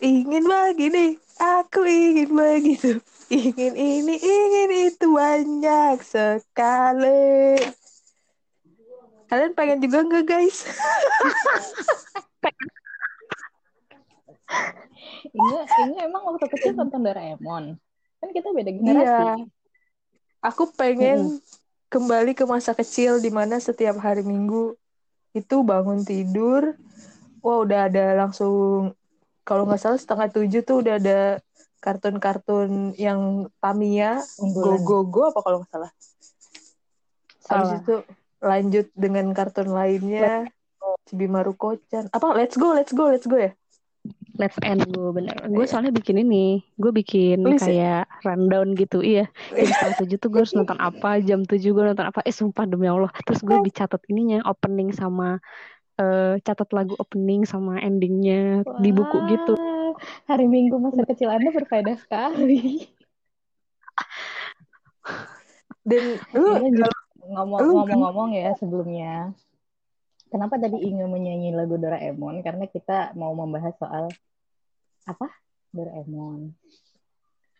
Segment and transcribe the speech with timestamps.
[0.00, 2.98] ingin begini, aku ingin begitu.
[3.28, 7.60] Ingin ini, ingin itu banyak sekali.
[9.28, 10.64] Kalian pengen juga nggak guys?
[15.28, 17.76] Inge, Inge emang waktu kecil nonton Doraemon.
[18.18, 19.04] Kan kita beda generasi.
[19.04, 19.44] Iya.
[20.40, 21.44] Aku pengen
[21.92, 24.72] kembali ke masa kecil di mana setiap hari Minggu
[25.36, 26.74] itu bangun tidur,
[27.44, 28.96] wah udah ada langsung
[29.48, 31.40] kalau nggak salah setengah tujuh tuh udah ada
[31.80, 34.20] kartun-kartun yang Tamiya,
[34.52, 34.76] Go.
[34.84, 35.90] Go Go apa kalau nggak salah.
[37.48, 37.94] Habis itu
[38.44, 40.52] lanjut dengan kartun lainnya,
[41.08, 42.12] Cibimaru Kocan.
[42.12, 43.56] Apa Let's Go, Let's Go, Let's Go ya?
[44.38, 45.34] Let's end gue bener.
[45.50, 45.70] Gue Iya.
[45.74, 47.58] soalnya bikin ini, gue bikin ya?
[47.58, 49.26] kayak rundown gitu, iya.
[49.50, 52.22] Jam setengah tujuh tuh gue harus nonton apa, jam tujuh gue nonton apa.
[52.22, 53.10] Eh sumpah demi Allah.
[53.26, 55.42] Terus gue dicatat ininya, opening sama
[55.98, 59.54] eh, catat lagu opening sama endingnya di buku gitu.
[59.58, 59.98] Wah,
[60.30, 62.86] Hari Minggu masa kecil Anda berfaedah sekali.
[65.82, 66.88] Dan lu
[67.28, 69.36] Ngomong-ngomong ya sebelumnya.
[70.28, 72.40] Kenapa tadi Inge menyanyi lagu Doraemon?
[72.44, 74.08] Karena kita mau membahas soal
[75.08, 75.28] apa?
[75.72, 76.52] Doraemon.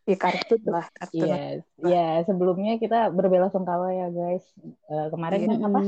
[0.09, 1.21] ya kartun lah, kartun.
[1.21, 4.45] Iya, ya sebelumnya kita berbela-sungkawa ya guys.
[4.89, 5.81] Eh, kemarin kan apa?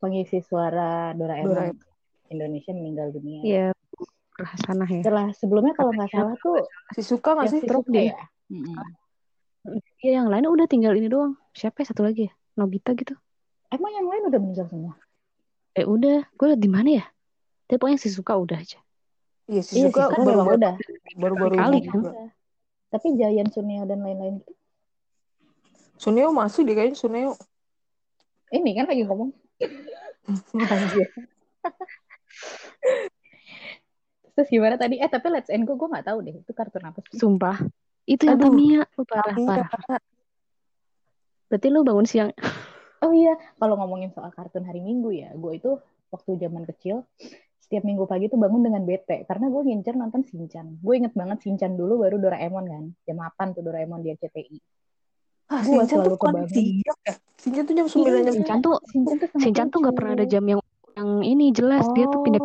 [0.00, 1.78] Pengisi suara Doraemon, Doraemon.
[2.32, 3.40] Indonesia meninggal dunia.
[3.44, 3.66] Iya,
[4.40, 5.02] Hasanah ya.
[5.04, 7.60] Setelah sebelumnya kalau nggak salah tuh Masih suka nggak sih?
[7.60, 8.02] si Suka dia.
[8.08, 8.16] ya.
[10.00, 11.36] Iya, yang lain udah tinggal ini doang.
[11.52, 12.32] Siapa ya satu lagi ya?
[12.56, 13.12] Nobita gitu.
[13.68, 14.96] Emang yang lain udah meninggal semua?
[15.76, 17.04] Eh udah, gue liat di mana ya?
[17.68, 18.80] Tapi pokoknya si suka udah aja.
[19.46, 20.74] Iya, si Iya, suka memang baru-baru udah.
[21.20, 22.00] baru-baru Kali ini kan?
[22.90, 24.52] Tapi Jayan Suneo dan lain-lain itu
[26.00, 27.36] Suneo masih deh kayaknya Suneo.
[28.50, 29.30] ini kan lagi ngomong.
[34.34, 34.96] Terus gimana tadi?
[34.96, 37.18] Eh tapi Let's End Go gue nggak tahu deh itu kartun apa sih?
[37.18, 37.60] Sumpah.
[38.08, 38.50] Itu yang Aduh.
[38.52, 38.82] Tamiya.
[38.96, 39.64] Lu parah, Iya.
[39.68, 40.00] parah.
[41.50, 42.30] Berarti lu bangun siang.
[43.00, 45.80] Oh iya, kalau ngomongin soal kartun hari Minggu ya, gue itu
[46.12, 47.06] waktu zaman kecil
[47.60, 50.82] setiap minggu pagi tuh bangun dengan bete karena gue ngincer nonton Shinchan.
[50.82, 52.84] Gue inget banget Shinchan dulu baru Doraemon kan.
[53.06, 54.58] Jam 8 tuh Doraemon di RCTI.
[55.50, 56.46] Ah, Gua Shinchan selalu kebangun.
[56.80, 56.94] ya?
[57.36, 58.32] Shinchan tuh jam 9 jam Iya.
[58.32, 60.60] Shinchan tuh, Shinchan tuh sangat Shinchan tuh gak pernah ada jam yang
[60.94, 61.84] yang ini jelas.
[61.90, 62.40] Dia tuh pindah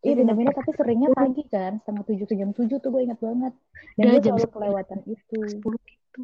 [0.00, 3.52] Iya pindah-pindah tapi seringnya pagi kan, setengah tujuh ke jam tujuh tuh gue inget banget.
[3.96, 4.54] Dan Udah gue jam selalu 10.
[4.54, 5.40] kelewatan itu.
[5.40, 6.20] 10 gitu.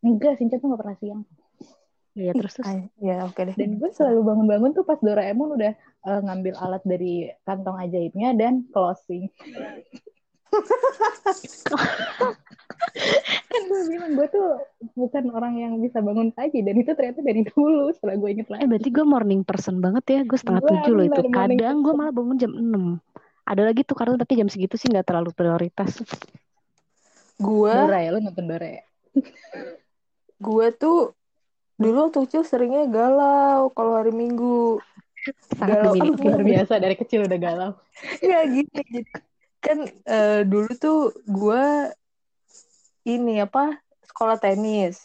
[0.00, 1.22] Enggak, Shinchan tuh gak pernah siang.
[2.12, 2.66] Iya, terus terus.
[2.66, 3.54] Ah, ya oke deh.
[3.54, 7.12] Dan gue selalu bangun-bangun tuh pas Doraemon udah eh, ngambil alat dari
[7.46, 9.30] kantong ajaibnya dan closing.
[13.48, 14.48] Kan gue bilang gue tuh
[14.96, 18.52] bukan orang yang bisa bangun pagi dan itu ternyata dari dulu setelah gue inget Eh
[18.56, 18.66] lagi.
[18.68, 20.20] berarti gue morning person banget ya.
[20.24, 21.20] Gue setengah tujuh loh itu.
[21.28, 22.64] Kadang gue malah bangun jam 6.
[23.48, 26.04] Ada lagi tuh kartun tapi jam segitu sih gak terlalu prioritas.
[27.38, 28.82] Gua Dora ya, lu nonton Dora ya?
[30.38, 31.14] gua tuh
[31.78, 34.82] dulu waktu kecil seringnya galau kalau hari Minggu.
[35.54, 35.94] Sangat Galau.
[36.18, 37.70] Luar biasa dari kecil udah galau.
[38.22, 38.70] Ya gitu.
[38.74, 39.06] Jadi,
[39.58, 41.90] kan eh, dulu tuh gua
[43.08, 45.00] ini apa sekolah tenis.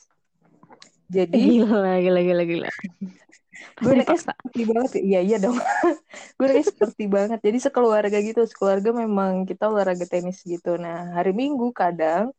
[1.08, 2.70] Jadi Gila, gila, gila, gila.
[3.84, 5.02] gue anaknya seperti banget ya.
[5.02, 5.58] Iya iya dong.
[6.38, 7.40] gue anaknya seperti banget.
[7.46, 10.76] Jadi sekeluarga gitu, sekeluarga memang kita olahraga tenis gitu.
[10.82, 12.34] Nah hari Minggu kadang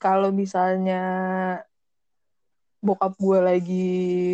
[0.00, 1.02] kalau misalnya
[2.80, 3.90] bokap gue lagi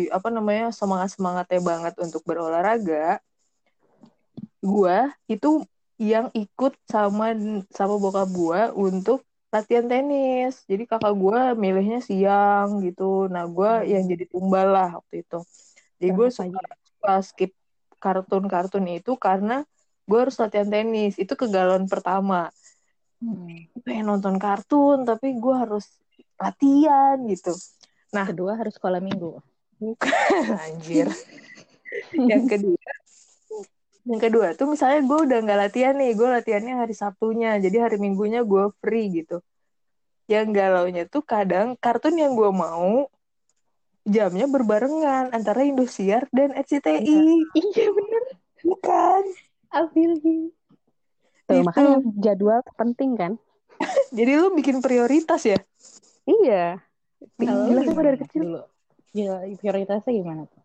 [0.07, 3.19] apa namanya semangat semangatnya banget untuk berolahraga,
[4.63, 4.97] gue
[5.27, 7.33] itu yang ikut sama
[7.73, 10.61] sama bokap gue untuk latihan tenis.
[10.69, 13.25] Jadi kakak gue milihnya siang gitu.
[13.25, 15.39] Nah gue yang jadi tumbal lah waktu itu.
[15.97, 17.51] Jadi gue suka, suka skip
[17.97, 19.65] kartun-kartun itu karena
[20.05, 21.17] gue harus latihan tenis.
[21.17, 22.53] Itu kegalauan pertama.
[23.17, 23.65] Hmm.
[23.81, 25.89] Pengen nonton kartun tapi gue harus
[26.37, 27.57] latihan gitu.
[28.13, 29.41] Nah Kedua harus sekolah minggu.
[29.77, 30.09] bukan
[30.57, 31.09] anjir.
[32.29, 32.77] yang kedua
[34.07, 37.99] yang kedua tuh misalnya gue udah nggak latihan nih gue latihannya hari Sabtunya jadi hari
[37.99, 39.43] Minggunya gue free gitu
[40.31, 43.11] yang galaunya tuh kadang kartun yang gue mau
[44.07, 47.19] jamnya berbarengan antara Indosiar dan RCTI
[47.51, 48.23] Iya bener.
[48.63, 49.23] bukan
[49.67, 50.55] Afilgi.
[51.43, 51.67] Tuh, Itu.
[51.67, 53.35] makanya jadwal penting kan?
[54.17, 55.59] jadi lu bikin prioritas ya
[56.27, 56.83] Iya.
[57.39, 58.41] Kalau Gila gue dari kecil.
[58.43, 58.61] dulu?
[59.15, 60.56] Gila, prioritasnya gimana tuh?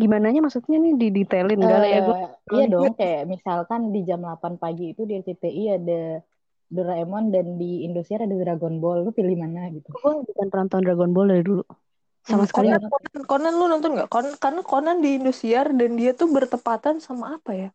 [0.00, 2.16] Gimana maksudnya nih didetailin enggak lah ya gue.
[2.16, 6.02] Eh, iya dong, kayak misalkan di jam 8 pagi itu di RCTI ada
[6.70, 9.04] Doraemon dan di Indosiar ada Dragon Ball.
[9.04, 9.92] Lu pilih mana gitu?
[9.92, 11.64] Gue bukan penonton Dragon Ball dari dulu.
[12.24, 12.88] Sama sekali Conan.
[12.88, 17.36] Conan, Conan lu nonton nggak Conan, karena Conan di Indosiar dan dia tuh bertepatan sama
[17.36, 17.70] apa ya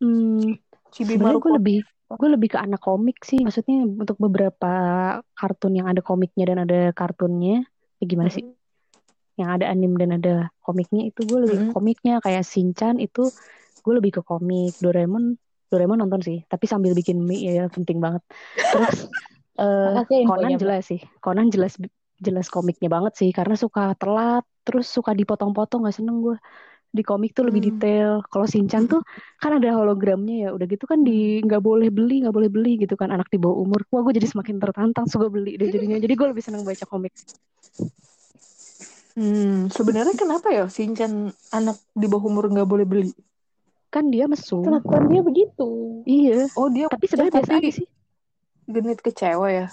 [0.00, 0.56] Hmm,
[0.96, 1.78] sebenarnya Cibimaru gue lebih
[2.10, 4.72] gue lebih ke anak komik sih maksudnya untuk beberapa
[5.36, 7.62] kartun yang ada komiknya dan ada kartunnya
[8.02, 8.42] ya gimana sih
[9.40, 10.30] yang ada anim dan ada
[10.66, 11.74] komiknya itu gue lebih ke Mm-mm.
[11.74, 12.12] komiknya.
[12.24, 13.20] Kayak Shinchan itu
[13.84, 14.70] gue lebih ke komik.
[14.84, 15.24] Doraemon
[15.70, 18.22] Doraemon nonton sih tapi sambil bikin mie ya, ya penting banget.
[18.72, 18.96] Terus
[20.10, 21.00] ya Conan jelas sih.
[21.24, 21.74] Conan jelas
[22.26, 26.36] jelas komiknya banget sih karena suka telat terus suka dipotong-potong nggak seneng gue
[26.96, 27.70] di komik tuh lebih Hmm.
[27.72, 28.22] detail.
[28.32, 29.00] Kalau Shinchan tuh
[29.42, 32.94] kan ada hologramnya ya udah gitu kan di nggak boleh beli nggak boleh beli gitu
[33.00, 33.08] kan.
[33.14, 35.96] Anak di bawah umur wah gue jadi semakin tertantang suka beli deh jadinya.
[36.04, 37.12] Jadi gue lebih seneng baca komik
[39.20, 43.12] Hmm, sebenarnya kenapa ya Shinchan anak di bawah umur nggak boleh beli?
[43.90, 45.68] kan dia mesum Kelakuan dia begitu.
[46.06, 47.86] iya Oh dia tapi sebenarnya biasa aja sih
[48.70, 49.66] genit ke cewek ya?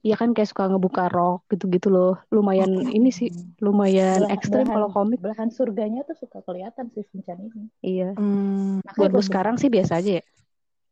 [0.00, 2.16] Iya kan kayak suka ngebuka rok gitu-gitu loh.
[2.30, 3.28] Lumayan ini sih,
[3.58, 5.18] lumayan Belahan, ekstrim kalau komik.
[5.20, 7.62] belahan surganya tuh suka kelihatan sih Shinchan ini.
[7.82, 8.14] Iya.
[8.16, 10.24] Hmm, Makanya Buat gue sekarang sih biasa aja ya.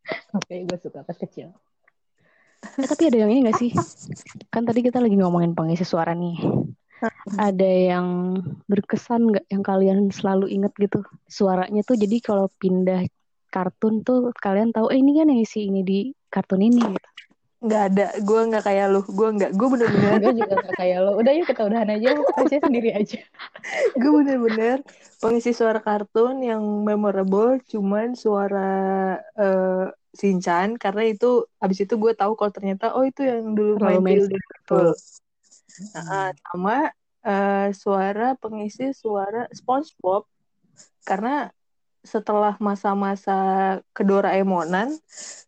[0.37, 1.55] Oke, gue suka pas kecil.
[2.77, 3.73] Eh, tapi ada yang ini gak sih?
[4.53, 6.37] Kan tadi kita lagi ngomongin pengisi suara nih.
[7.37, 8.39] Ada yang
[8.71, 11.03] berkesan nggak yang kalian selalu inget gitu?
[11.27, 13.05] Suaranya tuh jadi kalau pindah
[13.51, 15.99] kartun tuh kalian tahu, eh ini kan yang isi ini di
[16.29, 17.09] kartun ini gitu.
[17.57, 18.07] nggak ada.
[18.21, 19.01] Gue nggak kayak lu.
[19.11, 19.51] Gue nggak.
[19.57, 20.13] Gue bener-bener.
[20.23, 21.13] gue juga gak kayak lo.
[21.19, 22.09] Udah yuk kita udahan aja.
[22.37, 23.21] Aja sendiri aja.
[24.01, 24.85] gue bener-bener
[25.19, 27.59] pengisi suara kartun yang memorable.
[27.67, 33.53] Cuman suara eh Shinchan karena itu abis itu gue tahu kalau ternyata oh itu yang
[33.53, 34.43] dulu Terlalu main di mainstream.
[35.95, 36.91] Nah, sama
[37.27, 40.25] eh, suara pengisi suara SpongeBob
[41.05, 41.51] karena
[42.07, 43.39] setelah masa-masa
[43.91, 44.95] kedoraemonan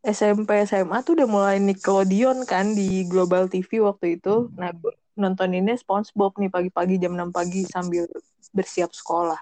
[0.03, 4.51] SMP SMA tuh udah mulai Nickelodeon kan di Global TV waktu itu.
[4.59, 8.11] Nah, gue nontoninnya SpongeBob nih pagi-pagi jam 6 pagi sambil
[8.51, 9.39] bersiap sekolah.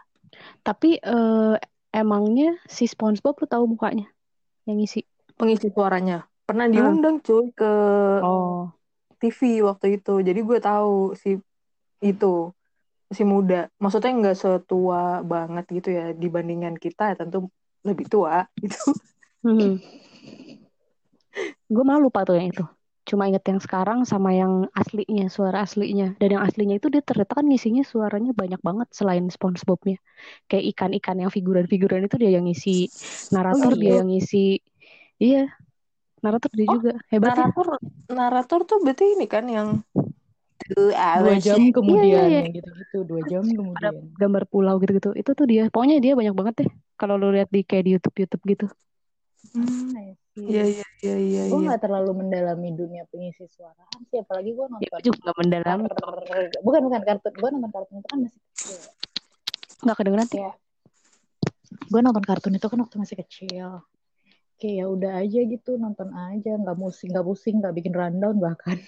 [0.60, 1.56] Tapi eh,
[1.96, 4.12] emangnya si SpongeBob lu tahu mukanya
[4.68, 5.08] yang isi?
[5.36, 7.72] Pengisi suaranya pernah diundang cuy ke
[8.22, 8.70] Oh,
[9.30, 10.14] TV waktu itu.
[10.22, 11.36] Jadi gue tahu si
[12.00, 12.34] itu
[13.10, 13.66] si muda.
[13.82, 17.50] Maksudnya nggak setua banget gitu ya dibandingkan kita ya tentu
[17.86, 18.94] lebih tua gitu.
[19.46, 19.78] hmm.
[21.68, 22.64] gue malah lupa tuh yang itu.
[23.06, 26.18] Cuma inget yang sekarang sama yang aslinya, suara aslinya.
[26.18, 30.02] Dan yang aslinya itu dia ternyata kan ngisinya suaranya banyak banget selain SpongeBob-nya.
[30.50, 32.90] Kayak ikan-ikan yang figuran-figuran itu dia yang ngisi.
[33.30, 33.96] Narator Oh, dia iya.
[34.02, 34.58] yang ngisi.
[35.22, 35.42] Iya,
[36.26, 36.92] narator dia Oh, juga.
[37.06, 37.34] Hebat ya.
[37.38, 37.66] Narator
[38.10, 39.68] narator tuh berarti ini kan yang
[40.66, 42.40] Dua jam kemudian Iya, iya.
[42.42, 43.06] yang gitu-gitu.
[43.06, 43.94] Dua jam Ada kemudian.
[44.18, 45.14] gambar pulau gitu-gitu.
[45.14, 45.70] Itu tuh dia.
[45.70, 46.70] Pokoknya dia banyak banget deh.
[46.98, 48.66] Kalau lu lihat di kayak di YouTube-YouTube gitu.
[49.54, 49.94] Hmm.
[50.36, 51.42] Iya iya iya iya.
[51.48, 51.70] Gue iya.
[51.70, 54.18] gak terlalu mendalami dunia pengisi suaraan sih.
[54.18, 54.90] Apalagi gue Ya, nonton.
[54.90, 55.78] gue juga gak mendalam.
[56.66, 57.32] Bukan, bukan kartun.
[57.38, 58.78] Gue nonton kartun itu kan masih kecil.
[59.86, 60.40] Gak kedengeran sih.
[60.42, 60.54] Kayak
[61.86, 63.68] gue nonton kartun itu kan waktu masih kecil.
[64.56, 68.80] Kayak ya udah aja gitu nonton aja, nggak musing, nggak pusing, nggak bikin rundown bahkan.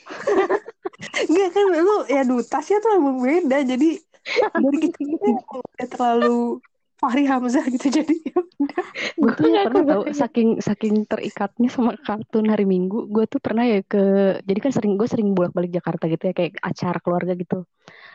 [1.29, 3.59] Enggak kan lu ya dutasnya tuh emang beda.
[3.69, 4.01] Jadi
[4.65, 6.61] dari kecil udah terlalu
[6.99, 8.41] Fahri Hamzah gitu jadi ya
[9.19, 10.19] gue tuh Nggak pernah tahu kebayang.
[10.19, 14.03] saking saking terikatnya sama kartun hari Minggu gue tuh pernah ya ke
[14.43, 17.63] jadi kan sering gue sering bolak balik Jakarta gitu ya kayak acara keluarga gitu.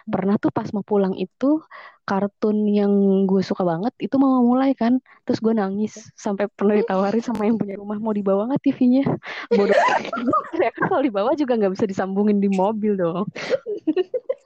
[0.04, 1.64] Pernah tuh pas mau pulang itu
[2.04, 2.92] kartun yang
[3.24, 5.00] gue suka banget itu mau mulai kan.
[5.24, 9.04] Terus gue nangis sampai pernah ditawarin sama yang punya rumah mau dibawa nggak TV-nya
[9.52, 9.76] bodoh
[10.64, 13.26] ya kalau dibawa juga nggak bisa disambungin di mobil dong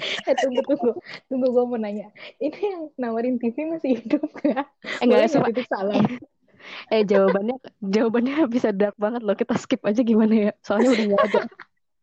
[0.00, 0.90] Eh tunggu tunggu,
[1.28, 2.08] tunggu gue mau nanya.
[2.38, 4.66] Ini yang nawarin TV masih hidup gak?
[5.00, 5.50] eh nggak Boleh sumpah.
[5.50, 6.04] nggak titip salam?
[6.94, 11.24] eh jawabannya jawabannya bisa dark banget loh kita skip aja gimana ya soalnya udah nggak
[11.30, 11.40] ada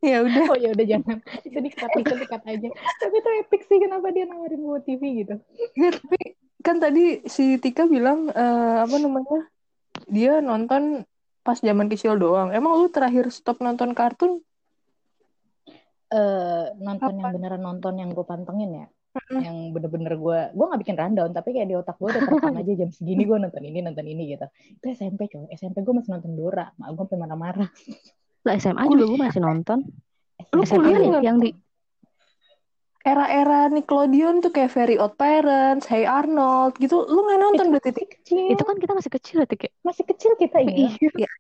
[0.04, 0.52] Ya udah.
[0.52, 1.18] Oh ya udah jangan.
[1.48, 2.68] Itu dikat dikat dikat aja.
[2.76, 5.40] Tapi itu epic sih kenapa dia nawarin gue TV gitu.
[5.80, 6.20] Enggak, tapi
[6.60, 9.48] kan tadi si Tika bilang eh, apa namanya?
[10.12, 11.08] Dia nonton
[11.40, 12.52] pas zaman kecil doang.
[12.52, 14.44] Emang lu terakhir stop nonton kartun
[16.84, 17.36] Nonton yang Kapan?
[17.40, 18.88] beneran nonton yang gue pantengin ya.
[19.32, 22.72] Yang bener-bener gue, gue gak bikin rundown, tapi kayak di otak gue udah terekam aja
[22.76, 24.46] jam segini gue nonton ini, nonton ini gitu.
[24.76, 27.70] Itu SMP coy, SMP gue masih nonton Dora, mak gue sampai marah-marah.
[28.44, 29.80] lah SMA juga gue masih nonton
[30.52, 31.50] Lu SMA kuliah ya, nggak yang di
[33.04, 37.04] era-era Nickelodeon tuh kayak Very Odd Parents, Hey Arnold gitu.
[37.04, 38.04] Lu nggak nonton berarti?
[38.04, 39.72] Kecil, itu kan kita masih kecil ya Tik ya?
[39.84, 40.96] masih kecil kita ini.
[41.00, 41.32] Iya.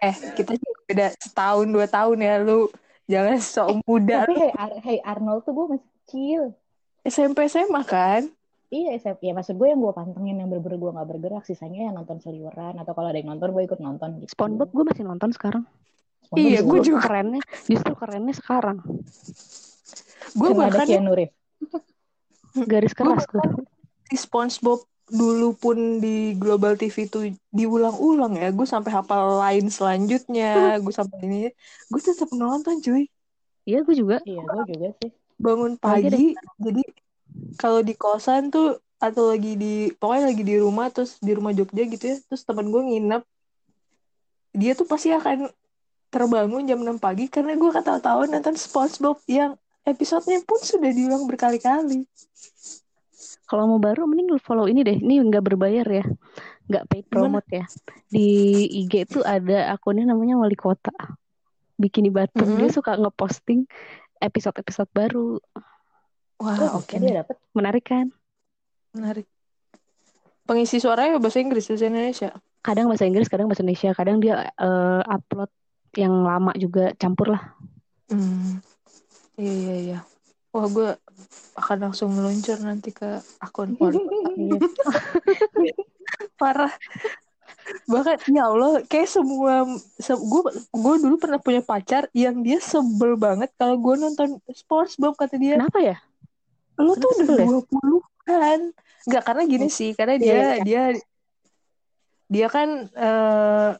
[0.00, 0.56] Eh, kita
[0.88, 2.72] beda setahun dua tahun ya lu.
[3.04, 4.24] Jangan sok muda.
[4.24, 6.42] Tapi hey, Ar- hey Arnold tuh gue masih kecil.
[7.02, 8.22] SMP SMA kan?
[8.68, 9.26] Iya, SMP.
[9.26, 12.74] Ya maksud gue yang gue pantengin yang bener-bener gue gak bergerak, sisanya yang nonton seliweran
[12.74, 14.32] atau kalau ada yang nonton gue ikut nonton gitu.
[14.32, 15.64] SpongeBob gue masih nonton sekarang
[16.24, 17.00] SpongeBob Iya, gue juga.
[17.02, 18.78] kerennya justru kerennya sekarang
[20.32, 21.36] Gue ada bahkan Keanu Reeves.
[22.64, 23.44] garis keras gue
[24.08, 28.48] si SpongeBob dulu pun di Global TV itu diulang-ulang ya.
[28.48, 30.52] Gue sampai hafal lain selanjutnya.
[30.84, 31.40] Gue sampai ini.
[31.92, 33.06] Gue tetap nonton cuy.
[33.68, 34.18] Iya, gue juga.
[34.26, 35.12] Iya, gue juga sih.
[35.42, 36.82] bangun pagi jadi
[37.58, 41.82] kalau di kosan tuh atau lagi di pokoknya lagi di rumah terus di rumah Jogja
[41.82, 43.22] gitu ya terus temen gue nginep.
[44.54, 45.50] Dia tuh pasti akan
[46.14, 52.06] terbangun jam 6 pagi karena gue ketawa-tawa nonton SpongeBob yang episodenya pun sudah diulang berkali-kali
[53.52, 54.96] Kalau mau baru mending lu follow ini deh.
[54.96, 56.04] Ini nggak berbayar ya.
[56.72, 57.68] Nggak paid promote ya.
[58.08, 60.96] Di IG tuh ada akunnya namanya Wali Kota.
[61.76, 62.48] Bikini Batum.
[62.48, 62.56] Mhm.
[62.64, 63.68] Dia suka ngeposting
[64.24, 65.36] episode-episode baru.
[66.40, 67.36] wah Oh, oke dia nih dapet.
[67.52, 68.08] Menarik kan?
[68.92, 69.24] menarik
[70.44, 72.28] pengisi suaranya bahasa Inggris bahasa Indonesia
[72.62, 73.90] Kadang bahasa Inggris, kadang bahasa Indonesia.
[73.90, 75.50] Kadang dia eh, upload
[75.98, 77.42] yang lama juga campur lah.
[78.06, 78.62] Hmm,
[79.34, 79.98] iya iya iya.
[80.54, 80.94] Wah gue
[81.56, 83.76] akan langsung meluncur nanti ke akun.
[83.78, 84.58] Iya.
[86.40, 86.72] Parah.
[87.86, 89.64] Bahkan ya Allah, kayak semua
[89.96, 90.42] se gue
[90.74, 95.56] gue dulu pernah punya pacar yang dia sebel banget kalau gue nonton SpongeBob kata dia.
[95.56, 95.96] Kenapa ya?
[96.80, 97.46] Lu tuh udah ya?
[97.46, 98.60] 20 kan.
[99.02, 100.62] Enggak karena gini sih, karena dia Iya, iya.
[100.62, 100.82] dia
[102.32, 103.70] dia kan eh,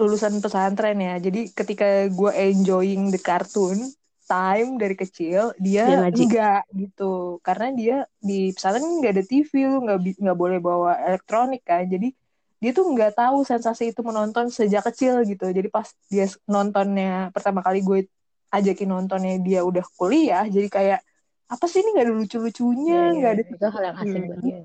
[0.00, 1.14] lulusan pesantren ya.
[1.20, 3.92] Jadi ketika gue enjoying the cartoon
[4.26, 7.38] time dari kecil, dia, enggak gitu.
[7.40, 11.86] Karena dia di pesantren nggak ada TV, lu nggak nggak boleh bawa elektronik kan.
[11.86, 12.10] Jadi
[12.58, 15.46] dia tuh nggak tahu sensasi itu menonton sejak kecil gitu.
[15.46, 18.10] Jadi pas dia nontonnya pertama kali gue
[18.50, 21.00] ajakin nontonnya dia udah kuliah, jadi kayak
[21.46, 23.38] apa sih ini nggak ada lucu-lucunya, Iya, nggak iya.
[23.38, 24.26] ada Itu hal yang asing Hmm.
[24.26, 24.60] buat dia.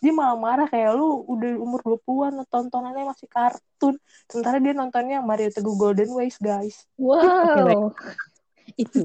[0.00, 5.52] dia malah marah kayak lu udah umur 20-an tontonannya masih kartun sementara dia nontonnya Mario
[5.52, 7.92] Teguh Golden Ways guys Wow.
[8.76, 9.02] Itu.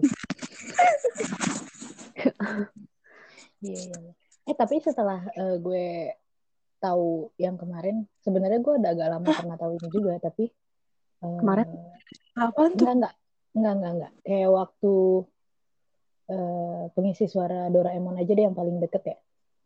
[3.65, 4.12] Iya, iya.
[4.45, 6.13] Eh tapi setelah eh, gue
[6.77, 10.53] tahu yang kemarin, sebenarnya gue udah agak lama pernah tahu ini juga, tapi
[11.25, 11.65] eh, Kemarin?
[12.36, 13.15] apaan tuh enggak
[13.55, 14.93] enggak enggak enggak enggak kayak waktu
[16.29, 19.17] eh, pengisi suara Doraemon aja deh yang paling deket ya.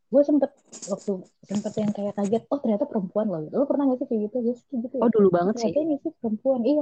[0.09, 0.49] Gue sempet
[0.89, 3.45] waktu sempet yang kayak kaget, oh ternyata perempuan loh.
[3.53, 4.37] Lo pernah gak sih kayak gitu?
[4.41, 5.01] Kayak gitu ya.
[5.05, 5.69] Oh dulu banget sih.
[5.69, 6.81] ternyata ini sih perempuan iya.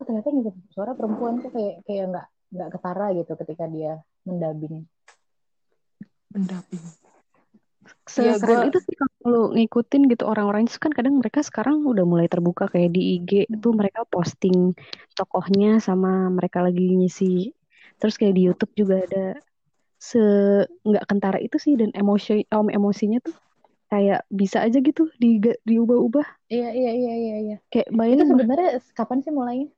[0.00, 3.92] Oh, ternyata ngisi suara perempuan tuh kayak kayak nggak nggak ketara gitu ketika dia
[4.24, 4.88] mendabing
[6.32, 6.82] pendamping
[8.04, 11.80] Sekeren Iya, gua- itu sih kalau lu ngikutin gitu orang-orang itu kan kadang mereka sekarang
[11.86, 14.74] udah mulai terbuka kayak di IG itu mereka posting
[15.16, 17.54] tokohnya sama mereka lagi ngisi.
[18.02, 19.24] Terus kayak di YouTube juga ada
[20.00, 20.20] se
[20.84, 23.36] nggak kentara itu sih dan emosi om emosinya tuh
[23.88, 26.26] kayak bisa aja gitu di diubah-ubah.
[26.52, 27.56] Iya iya iya iya iya.
[27.72, 29.68] Kayak itu bayangin mah, sebenarnya kapan sih mulainya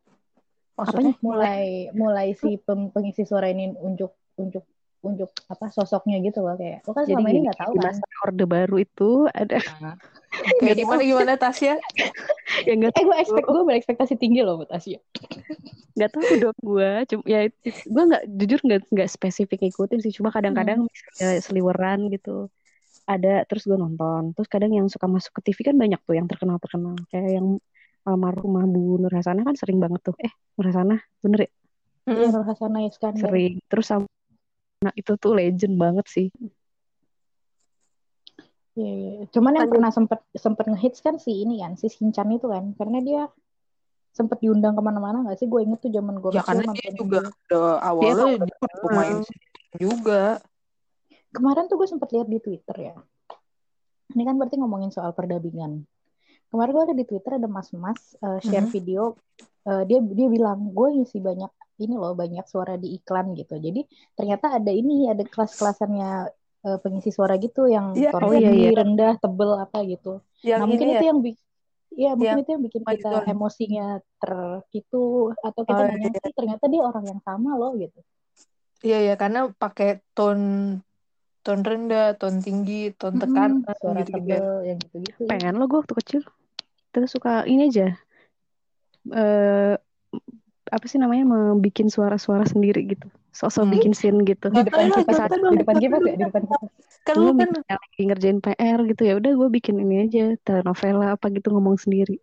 [0.79, 4.65] maksudnya mulai mulai si pengisi suara ini unjuk unjuk
[5.03, 6.87] unjuk apa sosoknya gitu loh kayak.
[6.87, 7.85] Lo kan jadi selama ini gini, nggak tahu kan.
[7.91, 9.59] masa orde baru itu ada
[10.63, 11.75] kayak gimana gimana Tasya?
[12.71, 15.03] Yang nggak eh gue expect gue berekspektasi tinggi loh buat Asia
[15.93, 20.33] nggak tahu dong gue cuma ya gue nggak jujur nggak nggak spesifik ngikutin sih cuma
[20.33, 22.49] kadang-kadang misalnya seliweran gitu
[23.07, 24.31] ada terus gue nonton.
[24.37, 27.59] Terus kadang yang suka masuk ke TV kan banyak tuh yang terkenal terkenal kayak yang
[28.03, 31.51] almarhumah Bu Nur Hasanah kan sering banget tuh eh Nur Hasanah bener ya
[32.03, 34.07] Iya Nur Hasanah Iskandar sering terus sama
[34.83, 36.29] nah itu tuh legend banget sih
[38.73, 39.13] Iya, iya.
[39.29, 39.75] Cuman yang Lanjut.
[39.77, 43.23] pernah sempet sempet ngehits kan si ini kan, si Shinchan itu kan, karena dia
[44.17, 45.45] sempet diundang ke mana-mana nggak sih?
[45.45, 49.17] Gue inget tuh zaman gue ya karena dia juga udah awalnya dia udah pemain
[49.77, 50.41] juga
[51.33, 52.95] Kemarin tuh gue sempet lihat di Twitter ya.
[54.13, 55.89] Ini kan berarti ngomongin soal perdabingan.
[56.53, 58.71] Kemarin gue ada di Twitter ada mas-mas uh, share Mhm.
[58.71, 59.17] video,
[59.65, 61.49] uh, dia dia bilang gue ngisi banyak
[61.81, 63.57] ini loh banyak suara di iklan gitu.
[63.57, 66.11] Jadi ternyata ada ini ada kelas-kelasannya
[66.63, 68.71] uh, pengisi suara gitu yang Iya, suaranya oh iya, iya.
[68.77, 70.21] rendah, tebel apa gitu.
[70.45, 71.45] yang nah mungkin ini itu ya yang bikin
[71.93, 73.23] ya mungkin yang itu yang bikin kita Python.
[73.29, 74.33] emosinya ter
[74.73, 75.03] itu
[75.39, 76.21] atau kita Oh, nanya iya.
[76.21, 78.01] sih ternyata dia orang yang sama loh gitu
[78.83, 80.81] iya ya karena pakai tone
[81.43, 85.29] tone rendah tone tinggi tone Mm-mm, tekanan suara gitu gitu tebel yang gitu-gitu ya.
[85.31, 86.23] pengen lo gue waktu kecil
[86.93, 87.97] terus suka ini aja
[89.11, 89.75] eh
[90.73, 93.05] apa sih namanya membikin suara-suara sendiri gitu.
[93.33, 93.73] Sosok Hmm.
[93.77, 94.49] bikin scene gitu.
[94.49, 96.71] Di depan kipas contoh di depan kipas ya di depan kipas
[97.03, 101.29] kan lu kan lagi ngerjain PR gitu ya udah gue bikin ini aja telenovela apa
[101.29, 102.17] gitu ngomong sendiri.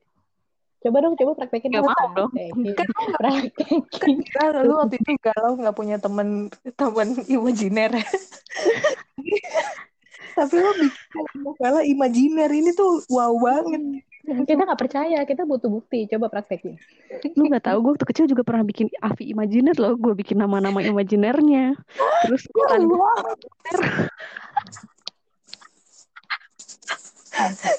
[0.79, 2.31] Coba dong coba praktekin Nggak dong, mau dong.
[2.31, 2.87] praktekin kan
[3.19, 4.17] praktekin.
[4.31, 7.91] kan lu waktu itu galau nggak punya temen temen imajiner.
[10.39, 14.07] Tapi lo bikin novela imajiner ini tuh wow banget
[14.49, 16.77] kita nggak percaya kita butuh bukti coba praktekin
[17.35, 20.79] lu nggak tahu gue waktu kecil juga pernah bikin Avi Imajiner loh gue bikin nama-nama
[20.83, 21.75] imajinernya
[22.25, 22.65] terus gue.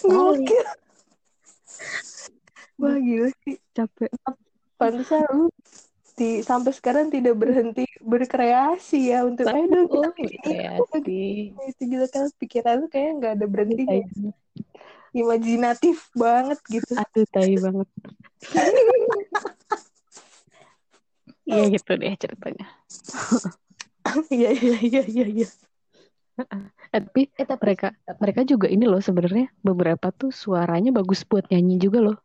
[0.09, 0.67] Gokil.
[2.81, 3.57] Wah gila sih.
[3.77, 4.09] capek
[4.81, 5.47] Pantesan lu
[6.17, 11.53] di, sampai sekarang tidak berhenti berkreasi ya untuk dong kita kreasi.
[11.57, 14.33] itu gitu kan pikiran lu kayak nggak ada berhentinya Tai.
[15.11, 16.93] Imajinatif banget gitu.
[16.95, 17.89] Aduh tai banget.
[21.47, 22.67] Iya gitu deh ceritanya.
[24.33, 25.49] Iya iya iya iya iya.
[26.41, 26.47] Eh,
[26.91, 27.89] tapi Eh, tapi mereka
[28.19, 32.19] mereka juga ini loh sebenarnya beberapa tuh suaranya bagus buat nyanyi juga loh.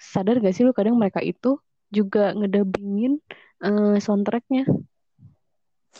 [0.00, 1.60] Sadar gak sih lu kadang mereka itu
[1.92, 3.20] juga ngedabingin
[3.60, 4.64] eh, soundtracknya.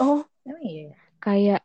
[0.00, 0.24] Oh.
[0.24, 0.96] Oh iya.
[1.20, 1.60] kayak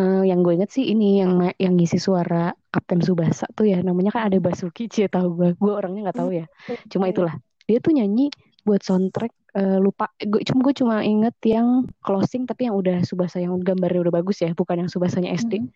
[0.00, 4.16] eh, yang gue inget sih ini yang yang ngisi suara Kapten Subasa tuh ya namanya
[4.16, 6.46] kan ada Basuki Cie tahu gue gue orangnya nggak tahu ya.
[6.88, 7.36] Cuma itulah.
[7.68, 8.32] Dia tuh nyanyi
[8.64, 10.08] buat soundtrack eh, lupa.
[10.24, 14.40] Gue cuma gue cuma inget yang closing tapi yang udah Subasa yang gambarnya udah bagus
[14.40, 15.68] ya bukan yang Subasanya SD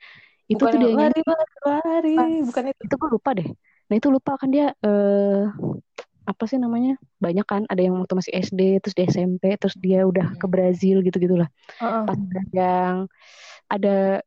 [0.44, 1.20] itu bukan tuh dia yang nyanyi.
[1.20, 2.16] lari lari lari.
[2.44, 2.80] Bukan itu.
[2.88, 3.48] itu gue lupa deh.
[3.88, 5.44] Nah itu lupa kan dia eh
[6.24, 6.96] apa sih namanya?
[7.20, 11.04] Banyak kan ada yang waktu masih SD terus di SMP terus dia udah ke Brazil
[11.04, 11.48] gitu gitulah
[11.80, 12.02] Heeh.
[12.08, 12.96] pas ada yang
[13.66, 14.22] ada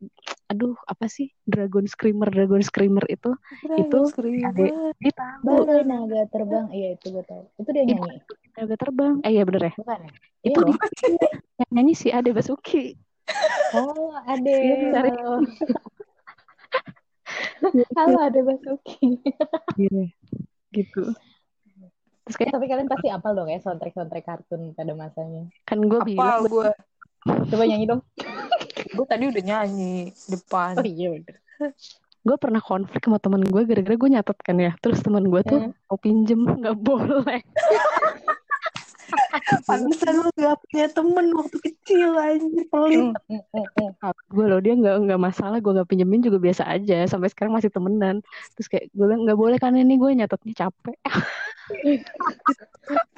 [0.47, 3.31] aduh apa sih Dragon Screamer Dragon Screamer itu
[3.75, 4.55] itu Dragon Screamer.
[4.95, 6.65] dia tahu Bagai naga terbang.
[6.69, 7.43] Iya, itu gue tahu.
[7.55, 8.17] Itu dia Itu nyanyi.
[8.55, 10.11] agak terbang eh iya bener ya Bukan ya?
[10.41, 10.75] itu Iya dia
[11.59, 12.95] yang nyanyi si Ade Basuki
[13.75, 14.55] Oh, Ade.
[14.55, 15.03] Iya, benar.
[15.05, 15.33] Halo.
[17.97, 19.19] Halo, Ade Basuki.
[19.77, 20.09] Iya,
[20.71, 21.03] gitu
[22.23, 25.47] terus kayak Tapi kalian pasti apal dong ya soundtrack-soundtrack kartun pada masanya.
[25.63, 26.67] kan gue bilang gue
[27.23, 28.01] Coba nyanyi dong.
[28.87, 31.35] gue tadi udah nyanyi depan Oh iya bener.
[32.21, 35.59] gue pernah konflik sama teman gue gara-gara gue nyatet kan ya terus teman gue tuh
[35.63, 35.71] Hmm.
[35.87, 37.39] mau pinjem nggak boleh
[39.63, 43.91] pantesan lu gak punya temen waktu kecil anjir pelit hmm, hmm, hmm.
[44.27, 47.71] gue loh dia nggak nggak masalah gue nggak pinjemin juga biasa aja sampai sekarang masih
[47.71, 48.19] temenan
[48.53, 50.97] terus kayak gue bilang nggak boleh kan ini gue nyatetnya capek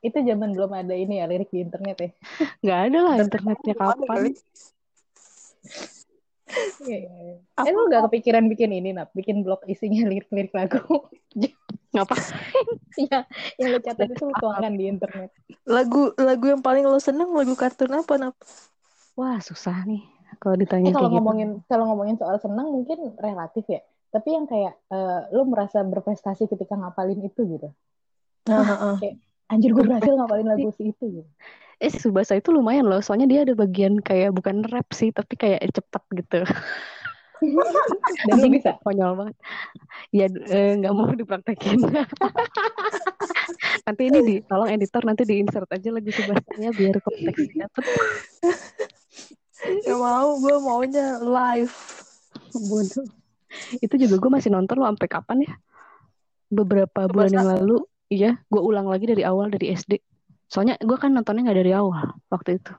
[0.00, 2.10] Itu zaman belum ada ini ya lirik di internet ya.
[2.62, 4.20] nggak ada lah internetnya kapan.
[6.82, 7.36] Iya, iya, iya.
[7.64, 11.08] Eh lu gak kepikiran bikin ini nak, bikin blog isinya lirik-lirik lagu.
[11.92, 12.16] ngapa
[12.96, 13.24] Iya,
[13.60, 15.30] yang lu catat itu lu tuangkan di internet.
[15.68, 18.34] lagu lagu yang paling lo seneng lagu kartun apa nap
[19.14, 20.02] wah susah nih
[20.40, 23.80] kalau Eh ditanya kalau kayak gitu ngomongin kalau ngomongin soal senang mungkin relatif ya.
[24.12, 27.68] Tapi yang kayak eh, lu merasa berprestasi ketika ngapalin itu gitu.
[28.48, 28.98] Nah,
[29.52, 31.30] Anjir gue berhasil ngapalin lagu si itu gitu.
[31.82, 35.60] eh Subasa itu lumayan loh soalnya dia ada bagian kayak bukan rap sih tapi kayak
[35.68, 36.40] cepet gitu.
[38.30, 38.78] Dan lu bisa.
[38.86, 39.36] konyol banget.
[40.14, 41.82] Ya eh, nggak mau dipraktekin.
[43.86, 47.84] Nanti ini di tolong editor nanti di insert aja lagu Subasanya biar konteksnya dapet.
[49.62, 51.74] Gak mau, gue maunya live.
[52.52, 53.06] bodoh
[53.80, 55.52] itu juga gue masih nonton lo sampai kapan ya?
[56.52, 57.80] Beberapa bulan yang lalu
[58.12, 59.96] iya gue ulang lagi dari awal dari SD
[60.44, 62.72] soalnya gue kan nontonnya nggak dari awal waktu itu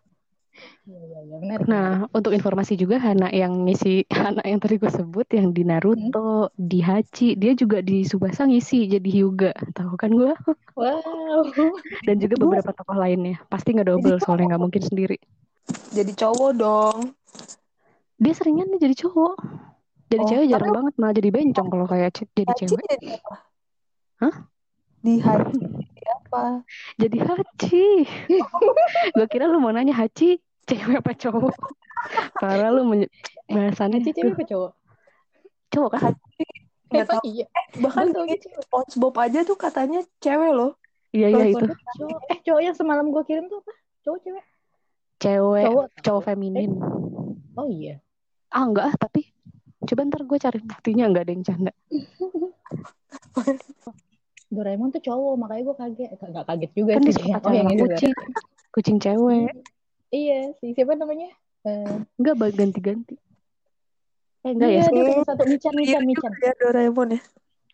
[0.86, 1.60] iya, benar.
[1.66, 6.54] nah untuk informasi juga Hana yang ngisi Hana yang tadi gue sebut yang di Naruto
[6.54, 10.32] di Hachi dia juga di Subasa ngisi jadi Hyuga tahu kan gue
[10.74, 11.46] Wow.
[12.02, 15.18] dan juga beberapa tokoh lainnya pasti nggak double soalnya nggak mungkin sendiri
[15.90, 16.98] Jadi cowok dong.
[18.16, 19.36] dia seringnya nih jadi cowok
[20.08, 23.18] jadi Oh, cewek jarang tapi- banget malah jadi bencong kalau kayak jadi cewek jadi?
[24.22, 24.34] Hah?
[25.04, 25.60] Di Haji
[26.06, 26.62] apa?
[26.96, 28.06] jadi Hachi
[29.16, 31.54] gue kira lu mau nanya Hachi cewek apa cowok
[32.40, 33.10] parah lu menye-
[33.46, 34.14] bahasannya Haji tuh.
[34.18, 34.72] cewek apa cowok?
[35.70, 36.44] cowok kan Haji.
[36.90, 37.22] Emang tahu.
[37.26, 37.46] iya.
[37.76, 40.72] Bahkan Gua taunya di SpongeBob aja tuh katanya cewek loh.
[41.10, 41.66] iya iya itu
[41.98, 42.20] Cowok.
[42.28, 43.72] Eh cowok yang semalam gue kirim tuh apa?
[44.02, 44.44] Cowok cewek?
[45.20, 45.86] cewek Cowok.
[46.00, 46.72] cowok feminin
[47.54, 48.00] Oh iya.
[48.50, 49.32] ah enggak ah tapi
[49.84, 51.72] coba ntar gue cari buktinya enggak ada yang canda
[54.54, 56.10] Doraemon tuh cowok, makanya gue kaget.
[56.14, 57.14] Eh, Nggak kaget juga kan sih.
[57.26, 58.14] dia Oh, yang kucing
[58.70, 59.50] kucing cewek
[60.10, 60.72] Iya sih.
[60.72, 61.34] Siapa namanya?
[61.64, 63.16] Eh, enggak bag ganti-ganti
[64.44, 66.32] eh enggak ya iya, dia punya satu Michan, Iya Michan, Michan.
[66.36, 67.22] juga ya Doraemon ya.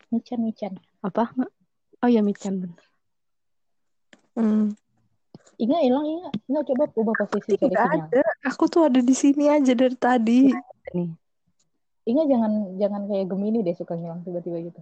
[0.08, 0.72] Michan, Michan.
[1.02, 1.50] apa Nggak?
[2.00, 2.80] oh ya Michan bener
[4.38, 4.70] Hmm.
[5.58, 6.30] Inga hilang, Inga.
[6.46, 8.06] Inga coba ubah posisi Nggak sinyal.
[8.08, 8.22] ada.
[8.46, 10.54] Aku tuh ada di sini aja dari tadi.
[10.94, 11.10] nih
[12.10, 14.80] Inga jangan jangan kayak Gemini deh suka ngilang tiba-tiba gitu.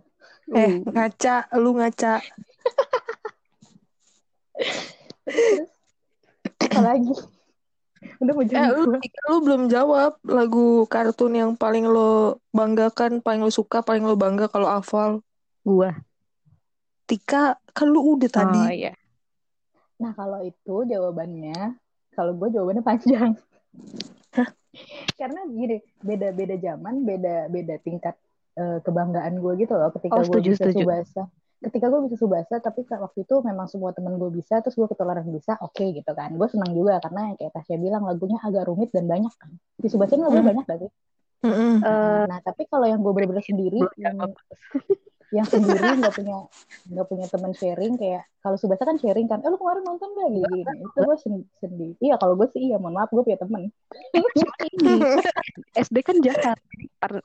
[0.56, 2.24] Eh, ngaca, lu ngaca.
[5.28, 5.70] Terus
[6.72, 7.12] apa lagi?
[8.24, 13.52] Udah mau Eh, lu, lu belum jawab lagu kartun yang paling lo banggakan, paling lo
[13.52, 15.20] suka, paling lo bangga kalau hafal.
[15.66, 15.92] gua
[17.04, 18.60] Tika, kan lu udah tadi.
[18.60, 18.92] oh iya
[19.98, 21.74] Nah kalau itu jawabannya,
[22.14, 23.34] kalau gue jawabannya panjang.
[25.20, 25.76] Karena gini,
[26.08, 28.14] beda-beda zaman, beda-beda tingkat
[28.60, 30.84] eh, kebanggaan gue gitu loh ketika Oh, gue bisa setuju.
[30.84, 31.22] subasa
[31.58, 35.26] ketika gue bisa subasa tapi waktu itu memang semua temen gue bisa terus gue ketularan
[35.26, 39.10] bisa oke gitu kan gue senang juga karena kayak Tasya bilang lagunya agak rumit dan
[39.10, 39.50] banyak kan
[39.82, 40.50] di subasin lagunya Hmm.
[40.50, 40.90] banyak gak sih
[41.44, 41.84] Mm-mm.
[41.86, 44.16] Eh, nah tapi kalau yang gue bener-bener sendiri belum yang.
[45.28, 46.36] Yang sendiri nggak punya
[46.88, 50.28] nggak punya teman sharing kayak kalau subasa kan sharing kan eh lu kemarin nonton gak
[50.32, 50.76] gini gini.
[50.88, 53.68] Itu gue sen- sendiri iya kalau gue sih iya mohon maaf gue punya temen.
[54.78, 55.00] Ini
[55.76, 56.56] SD kan jahat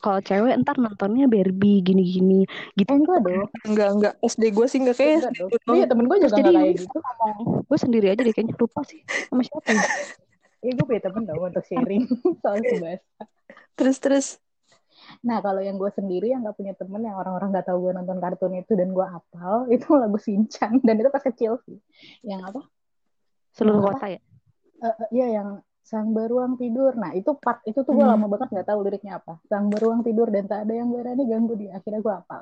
[0.03, 2.43] kalau cewek ntar nontonnya Barbie gini-gini.
[2.75, 2.91] Gitu.
[2.91, 3.47] Eh enggak dong.
[3.63, 4.13] Enggak, enggak.
[4.19, 4.95] SD gue sih enggak.
[4.99, 5.49] Kayak enggak dong.
[5.55, 6.97] SD iya temen gue juga jadi nggak kayak gitu.
[7.71, 8.99] Gue sendiri aja deh kayaknya lupa sih
[9.31, 9.83] sama siapa ya.
[10.63, 12.03] Iya gue punya temen dong untuk sharing
[12.43, 13.23] soal subasa.
[13.73, 14.27] Terus, terus.
[15.21, 18.17] Nah, kalau yang gue sendiri yang gak punya temen yang orang-orang gak tahu gue nonton
[18.17, 20.82] kartun itu dan gue hafal, itu lagu Shinchan.
[20.82, 21.78] Dan itu pas kecil sih.
[22.26, 22.62] Yang apa?
[23.54, 24.17] seluruh kota ya
[24.82, 25.49] Eh, eh, Iya, yang
[25.86, 26.97] sang beruang tidur.
[26.97, 28.17] Nah, itu part itu tuh gue Hmm.
[28.17, 29.38] lama banget gak tahu liriknya apa.
[29.45, 31.78] Sang beruang tidur dan tak ada yang berani ganggu dia.
[31.78, 32.41] Akhirnya gue hafal.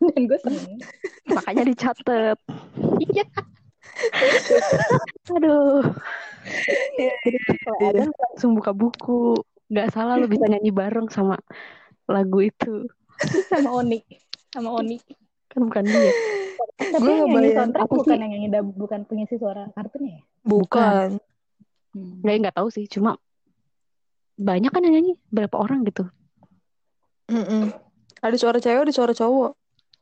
[0.14, 0.78] dan gue seneng.
[1.26, 2.38] makanya dicatat
[3.02, 3.24] Iya.
[5.36, 5.82] aduh
[6.98, 7.88] Iya, jadi tuh kalau iya.
[7.94, 9.38] ada langsung buka buku
[9.70, 11.38] nggak salah lu bisa nyanyi bareng sama
[12.12, 12.86] lagu itu
[13.52, 13.98] sama Oni.
[14.52, 15.00] Sama Oni.
[15.52, 16.12] kan bukan dia
[16.82, 18.20] Tapi Gue yang nyanyi soundtrack apa bukan sih?
[18.20, 20.22] yang nyanyi bukan pengisi suara kartunnya ya?
[20.44, 21.08] Bukan.
[21.92, 22.24] Hmm.
[22.24, 23.20] nggak nggak tahu sih cuma
[24.40, 26.08] banyak kan yang nyanyi berapa orang gitu
[27.32, 27.72] Mm-mm.
[28.22, 29.52] Ada suara cewek, ada suara cowok.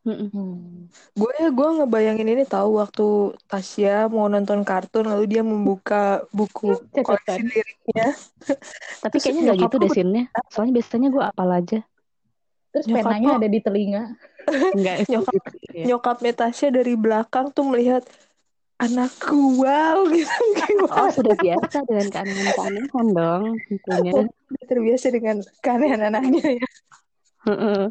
[0.01, 0.29] Mm-mm.
[0.33, 0.88] Hmm.
[1.12, 6.73] Gue gue ngebayangin ini tahu waktu Tasya mau nonton kartun lalu dia membuka buku
[7.05, 8.16] koleksi liriknya.
[9.05, 11.79] tapi Terus kayaknya nggak gitu deh scene-nya soalnya biasanya gue apal aja
[12.71, 14.05] Terus Nyokap penanya lo- ada di telinga.
[14.79, 15.85] nggak Nyokap- gitu ya.
[15.87, 18.03] Nyokapnya Tasya dari belakang tuh melihat
[18.77, 20.33] anakku wow gitu.
[20.89, 26.69] oh sudah biasa dengan keanehan-keanehan dong tentunya Udah terbiasa dengan keanehan anaknya ya.
[27.45, 27.83] Heeh.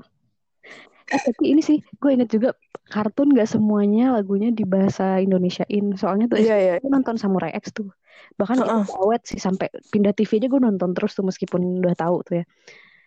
[1.10, 2.54] Eh, tapi ini sih gue inget juga
[2.86, 6.74] kartun gak semuanya lagunya di bahasa Indonesiain soalnya tuh Iya iya.
[6.78, 7.90] gue nonton Samurai X tuh
[8.38, 8.86] bahkan Heeh.
[8.86, 12.42] itu awet sih sampai pindah TV aja gue nonton terus tuh meskipun udah tahu tuh
[12.42, 12.46] ya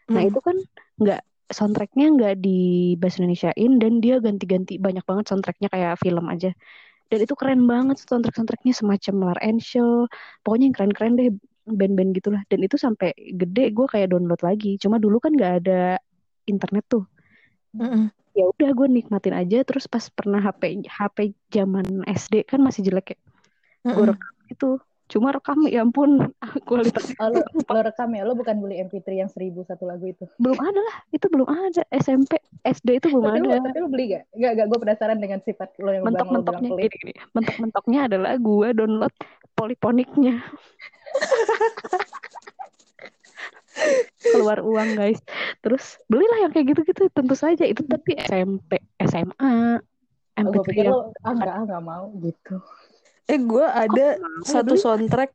[0.06, 0.30] nah Hmm.
[0.30, 0.56] itu kan
[0.98, 1.20] nggak
[1.56, 6.50] soundtracknya nggak di bahasa Indonesiain dan dia ganti-ganti banyak banget soundtracknya kayak film aja.
[7.12, 10.08] Dan itu keren banget soundtrack soundtracknya semacam Lar and Show
[10.44, 11.28] pokoknya yang keren-keren deh
[11.68, 12.42] band-band gitulah.
[12.50, 14.80] Dan itu sampai gede gue kayak download lagi.
[14.80, 16.00] Cuma dulu kan nggak ada
[16.48, 17.04] internet tuh.
[17.76, 18.12] Mm-mm.
[18.32, 23.16] ya udah gue nikmatin aja terus pas pernah HP HP zaman SD kan masih jelek
[23.16, 23.18] ya.
[23.92, 24.16] Gue Mm-mm.
[24.16, 24.68] rekam itu
[25.12, 26.32] cuma rekam ya ampun
[26.64, 30.24] kualitasnya Oh, lo, lo rekam ya, lo bukan beli MP3 yang seribu satu lagu itu.
[30.40, 33.88] belum ada lah itu belum ada SMP SD itu belum Tapi lo, ada tapi lo
[33.92, 34.24] beli gak?
[34.32, 36.90] Gak, gak, gue penasaran dengan sifat lo yang bang lo bilang mentok-mentoknya pelit.
[36.96, 37.20] gini, gini.
[37.36, 39.14] mentok-mentoknya adalah gue download
[39.52, 40.34] poliponiknya
[44.32, 45.20] keluar uang guys
[45.60, 49.82] terus belilah yang kayak gitu-gitu tentu saja itu tapi SMP SMA
[50.32, 52.56] Oh, gue MP3 pikir yang lo, ah enggak, ah enggak mau gitu.
[53.30, 55.30] Eh gue ada mau satu soundtrack.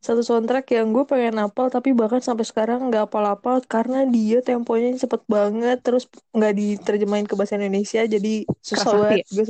[0.00, 4.96] Satu soundtrack yang gue pengen hafal tapi bahkan sampai sekarang nggak hafal-hafal karena dia temponya
[4.96, 9.24] cepet banget terus nggak diterjemahin ke bahasa Indonesia jadi susah banget.
[9.28, 9.44] gue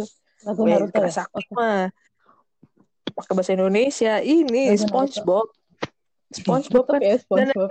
[0.44, 1.24] Lagu Naruto ya?
[1.56, 1.88] Mah.
[3.14, 4.20] Pakai bahasa Indonesia.
[4.20, 4.76] Ini.
[4.76, 5.48] SpongeBob.
[6.36, 7.00] SpongeBob kan?
[7.00, 7.68] Ya, SpongeBob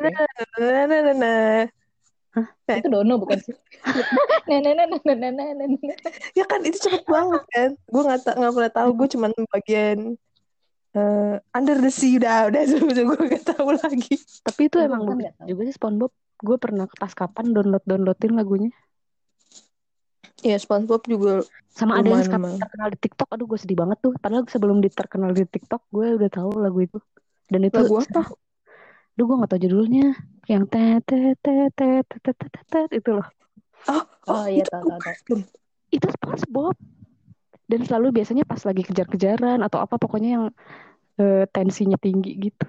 [2.33, 2.47] Hah?
[2.81, 3.53] Itu Dono bukan sih?
[6.33, 7.69] ya kan itu cepet banget kan.
[7.85, 8.89] Gue nggak nggak pernah tahu.
[8.97, 10.17] Gue cuma bagian
[10.97, 14.17] uh, Under the Sea udah udah sebelum gue nggak tahu lagi.
[14.41, 16.11] Tapi itu emang bukan juga sih SpongeBob.
[16.43, 18.71] Gue pernah pas kapan download downloadin lagunya.
[20.41, 23.27] Ya SpongeBob juga sama ada yang sekarang terkenal di TikTok.
[23.29, 24.17] Aduh gue sedih banget tuh.
[24.17, 26.97] Padahal sebelum diterkenal di TikTok gue udah tahu lagu itu.
[27.45, 28.33] Dan itu lagu apa?
[29.13, 30.17] Duh gue gak tau judulnya
[30.49, 33.27] Yang te te te te te te te te te itu loh
[33.91, 35.43] Oh, oh, oh iya tau tau tahu.
[35.91, 36.75] Itu SpongeBob.
[37.67, 40.45] Dan selalu biasanya pas lagi kejar-kejaran atau apa pokoknya yang
[41.19, 42.65] eh, tensinya tinggi gitu.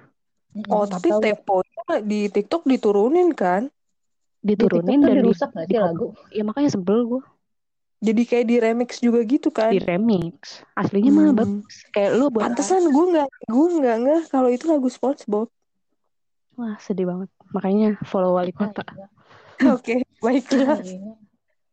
[0.71, 1.19] Oh, tapi tahu.
[1.23, 3.67] temponya di TikTok diturunin kan?
[4.39, 6.15] Diturunin kan dan dirusak gak sih lagu?
[6.31, 7.23] Ya makanya sebel gue.
[8.03, 9.71] Jadi kayak di remix juga gitu kan?
[9.71, 10.63] Di remix.
[10.75, 11.19] Aslinya hmm.
[11.19, 11.75] mah bagus.
[11.95, 15.47] Kayak lu buat Pantesan gue nggak gue nggak nggak kalau itu lagu SpongeBob
[16.59, 17.29] wah sedih banget.
[17.55, 18.83] Makanya follow wali kota.
[18.83, 19.09] Ah,
[19.75, 20.07] oke iya.
[20.23, 20.79] baiklah.
[20.79, 21.13] Ah, iya.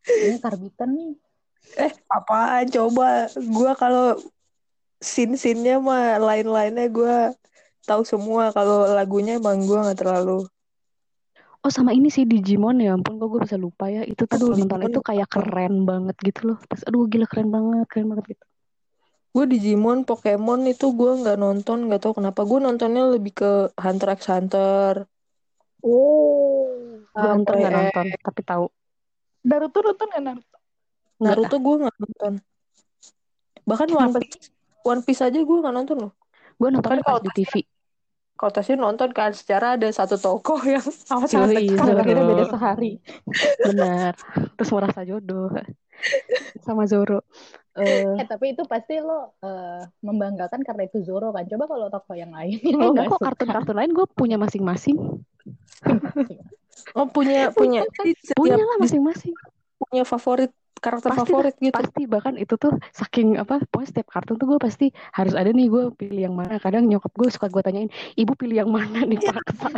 [0.07, 1.13] Ini karbitan nih.
[1.79, 4.19] eh apaan coba gue kalau
[5.01, 7.17] scene scene-nya mah lain-lainnya gue
[7.89, 8.51] tahu semua.
[8.57, 10.47] Kalau lagunya emang gue nggak terlalu.
[11.63, 12.77] Oh sama ini sih Digimon.
[12.83, 14.03] Ya ampun kok gue bisa lupa ya.
[14.03, 15.35] Itu tuh Aduh, nonton Digimon itu kayak apa?
[15.35, 16.59] keren banget gitu loh.
[16.71, 18.45] Pas aduh gila keren banget keren banget gitu
[19.33, 24.09] gue Digimon Pokemon itu gue nggak nonton nggak tahu kenapa gue nontonnya lebih ke Hunter
[24.17, 25.09] x Hunter
[25.83, 27.03] Oh.
[27.11, 28.71] gue nonton nggak nonton tapi tahu
[29.43, 30.59] Naruto nonton nggak Naruto?
[31.23, 32.33] Naruto gue nggak nonton.
[33.63, 34.51] Bahkan One Piece,
[34.83, 36.13] One Piece aja gue nggak nonton loh.
[36.59, 37.67] Gue nonton Kan kalau di TV.
[38.35, 41.87] Kalau Tasya nonton kan secara ada satu tokoh yang sama sama Yoi, dekat.
[41.87, 42.01] Zoro.
[42.03, 42.93] Akhirnya beda sehari.
[43.71, 44.13] Benar.
[44.59, 45.47] Terus merasa jodoh
[46.65, 47.23] sama Zoro.
[47.73, 51.49] Eh, Eh tapi itu pasti lo eh, membanggakan karena itu Zoro kan.
[51.49, 54.99] Coba kalau tokoh yang lain eh, lo enggak nggak kok kartun-kartun lain gue punya masing-masing.
[56.93, 57.85] Oh punya punya.
[58.39, 59.33] Punya lah masing-masing.
[59.83, 60.53] punya favorit
[60.83, 61.73] karakter Pasti favorit gitu.
[61.73, 62.03] Pasti.
[62.05, 65.83] Bahkan itu tuh saking apa pokoknya setiap kartun tuh gue pasti harus ada nih gue
[65.95, 66.59] pilih yang mana.
[66.59, 69.71] Kadang nyokap gue suka gue tanyain ibu pilih yang mana nih paksa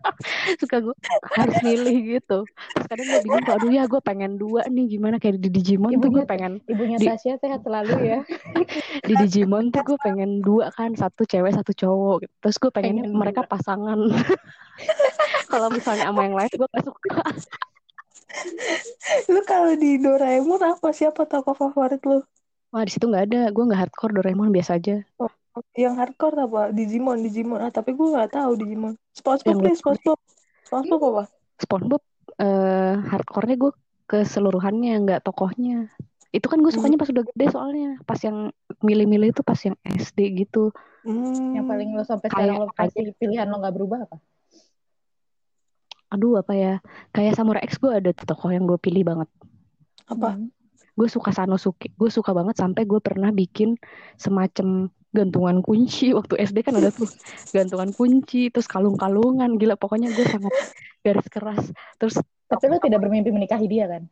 [0.62, 0.94] suka gue
[1.34, 2.38] harus milih gitu.
[2.48, 5.16] Terus kadang gue bingung aduh ya gue pengen dua nih gimana?
[5.16, 8.20] Kayak di Digimon tuh gue Ibunya- pengen Ibunya Di- Tasya sehat selalu ya.
[9.08, 12.34] di Digimon tuh gue pengen dua kan satu cewek satu cowok gitu.
[12.40, 13.98] terus gue pengennya Pengen mereka pasangan.
[15.52, 17.20] Kalau misalnya sama yang lain gue gak suka
[19.32, 22.20] Lu kalau di Doraemon apa siapa tokoh favorit lu?
[22.74, 25.00] wah di situ nggak ada gue nggak hardcore Doraemon biasa aja
[25.72, 26.62] Yang hardcore apa?
[26.68, 27.64] Digimon, Digimon.
[27.64, 28.92] Ah, tapi gue nggak tahu Digimon.
[29.16, 30.18] SpongeBob Yang deh, SpongeBob.
[30.68, 31.24] SpongeBob apa?
[31.56, 32.02] SpongeBob
[32.36, 33.72] eh hardcore-nya gue
[34.04, 35.88] keseluruhannya nggak tokohnya
[36.36, 36.76] itu kan gue Hmm.
[36.76, 38.52] sukanya pas udah gede soalnya pas yang
[38.84, 40.68] milih-milih itu pas yang SD gitu
[41.06, 41.54] Hmm.
[41.54, 44.16] Yang paling lo sampai Kayak sekarang lo kasih pilihan lo nggak berubah apa?
[46.12, 46.74] Aduh apa ya?
[47.10, 49.28] Kayak Samurai X gue ada tuh tokoh yang gue pilih banget.
[50.06, 50.38] Apa?
[50.38, 50.50] Hmm.
[50.96, 51.92] gue suka Sanosuke.
[51.98, 53.76] Gue suka banget sampai gue pernah bikin
[54.16, 56.12] semacam gantungan kunci.
[56.18, 57.08] Waktu SD kan ada tuh.
[57.52, 59.60] Gantungan kunci terus kalung-kalungan.
[59.60, 60.52] Gila pokoknya gue sangat
[61.04, 61.64] garis keras.
[62.00, 62.16] Terus
[62.46, 64.06] Tapi lo tidak bermimpi menikahi dia kan?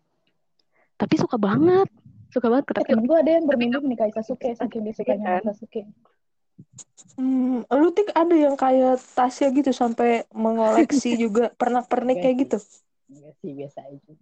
[0.94, 1.88] tapi suka banget.
[2.30, 2.70] Suka banget.
[2.70, 5.86] Tapi temen gue ada yang bermimpi menikahi Sasuke saking dia sukanya sama Sasuke.
[7.14, 12.58] Hmm, lu tik ada yang kayak Tasya gitu sampai mengoleksi juga pernak-pernik kayak gitu.
[13.06, 14.12] Enggak sih biasa aja.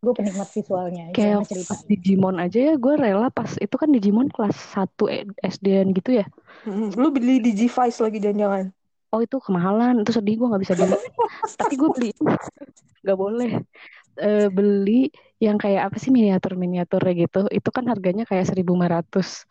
[0.00, 1.68] Gue penikmat visualnya aja kayak cerita.
[1.72, 5.08] pas Digimon aja ya gue rela pas itu kan Digimon kelas 1
[5.40, 6.26] SD-an gitu ya
[6.66, 8.74] Hmm, lu beli Digivice lagi jangan-jangan.
[9.14, 10.94] oh itu kemahalan itu sedih gue nggak bisa beli
[11.60, 12.10] tapi gue beli
[13.02, 13.52] nggak boleh
[14.16, 15.12] Eh, beli
[15.44, 19.44] yang kayak apa sih miniatur miniaturnya gitu itu kan harganya kayak 1.500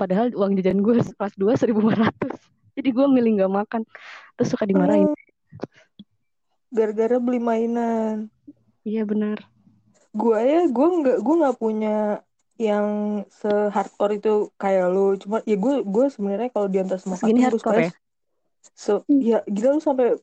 [0.00, 3.82] padahal uang jajan gue kelas 2 1.500 jadi gue milih nggak makan.
[4.38, 5.10] Terus suka dimarahin.
[5.10, 5.18] Oh,
[6.70, 8.30] Gara-gara beli mainan.
[8.86, 9.44] iya benar.
[10.16, 12.24] Gue ya, gue nggak, gue nggak punya
[12.56, 12.86] yang
[13.28, 15.18] se hardcore itu kayak lu.
[15.20, 17.98] Cuma ya gue, gue sebenarnya kalau diantar kartun gue hardcore suka
[18.76, 20.16] So, ya gila lu sampai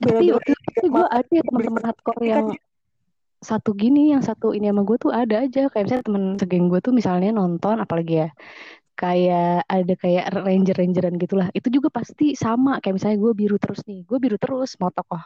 [0.00, 2.46] tapi bela-belain waktu itu gue ada ya teman-teman hardcore yang
[3.40, 5.68] satu gini yang satu ini sama gue tuh ada aja.
[5.70, 8.28] Kayak misalnya temen segeng gue tuh misalnya nonton apalagi ya
[9.00, 11.48] kayak ada kayak ranger rangeran gitulah.
[11.56, 15.24] Itu juga pasti sama kayak misalnya gue biru terus nih gue biru terus mau tokoh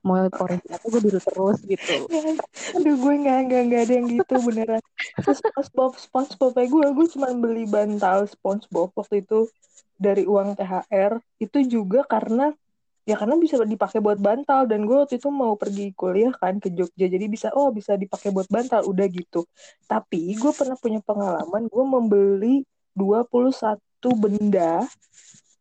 [0.00, 1.94] mau Power Ranger apa gue biru terus gitu.
[2.80, 4.82] Aduh gue nggak nggak nggak ada yang gitu beneran.
[5.20, 9.52] SpongeBob SpongeBob kayak gue gue cuma beli bantal SpongeBob waktu itu
[10.00, 12.56] dari uang THR itu juga karena
[13.04, 16.72] ya karena bisa dipakai buat bantal dan gue waktu itu mau pergi kuliah kan ke
[16.72, 18.88] Jogja jadi bisa oh bisa dipakai buat bantal.
[18.88, 19.44] Udah gitu.
[19.84, 22.56] Tapi gue pernah punya pengalaman gue membeli
[22.98, 23.78] 21
[24.18, 24.82] benda.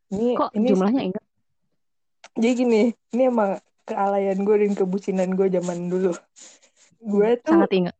[0.09, 1.23] Ini kok ini jumlahnya ingat
[2.39, 6.15] jadi gini, ini emang kealayan gue dan kebucinan gue zaman dulu.
[7.03, 7.95] Gue tuh sangat ingat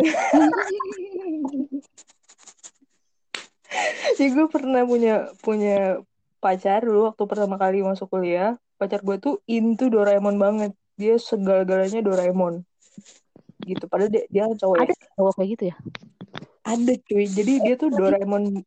[4.16, 6.00] Jadi gue pernah punya punya
[6.40, 8.56] pacar dulu waktu pertama kali masuk kuliah.
[8.80, 10.72] Pacar gue tuh into Doraemon banget.
[10.96, 12.64] Dia segala-galanya Doraemon.
[13.68, 13.84] Gitu.
[13.84, 14.88] Padahal dia, dia cowok ya.
[14.88, 15.76] ada cowok kayak gitu ya
[16.64, 17.26] Ada cuy.
[17.26, 18.64] Jadi dia tuh Doraemon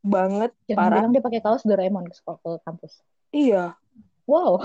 [0.00, 0.96] banget Jangan parah.
[1.00, 3.02] bilang dia pakai kaos Doraemon ke sekolah ke kampus.
[3.30, 3.74] Iya.
[4.24, 4.56] Wow,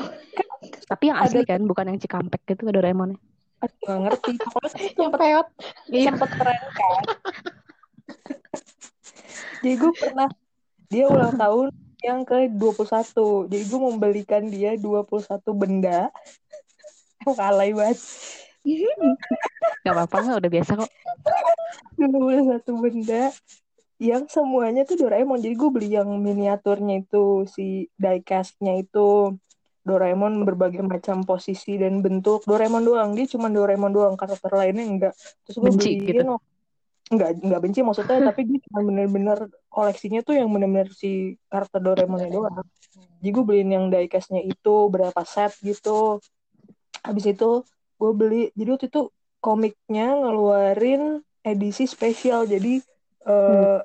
[0.88, 3.19] tapi yang asli Ada- kan bukan yang Cikampek gitu Doraemonnya
[3.60, 4.32] Aku gak ngerti.
[4.39, 5.47] Pokoknya yang peot.
[5.91, 7.03] sempet keren kan.
[9.60, 10.29] Jadi gue pernah
[10.88, 11.67] dia ulang tahun
[11.99, 13.12] yang ke-21.
[13.51, 16.08] Jadi gue membelikan dia 21 benda.
[17.19, 17.99] Emang alay banget.
[19.82, 20.89] nggak apa-apa nggak udah biasa kok
[21.97, 23.34] 21 benda
[23.99, 25.43] yang semuanya tuh Doraemon.
[25.43, 29.36] Jadi gue beli yang miniaturnya itu, si diecast-nya itu.
[29.84, 32.47] Doraemon berbagai macam posisi dan bentuk.
[32.47, 33.10] Doraemon doang.
[33.15, 34.15] Dia cuma Doraemon doang.
[34.15, 35.13] Karakter lainnya enggak.
[35.43, 36.36] Terus gue Benci beliin gitu.
[37.10, 42.29] enggak enggak benci maksudnya tapi dia cuma bener-bener koleksinya tuh yang bener-bener si karakter Doraemonnya
[42.29, 42.55] doang.
[43.19, 46.21] Jadi gue beliin yang diecast-nya itu berapa set gitu.
[47.01, 47.65] Habis itu
[47.99, 52.45] gue beli jadi waktu itu komiknya ngeluarin edisi spesial.
[52.45, 52.81] Jadi
[53.27, 53.79] eh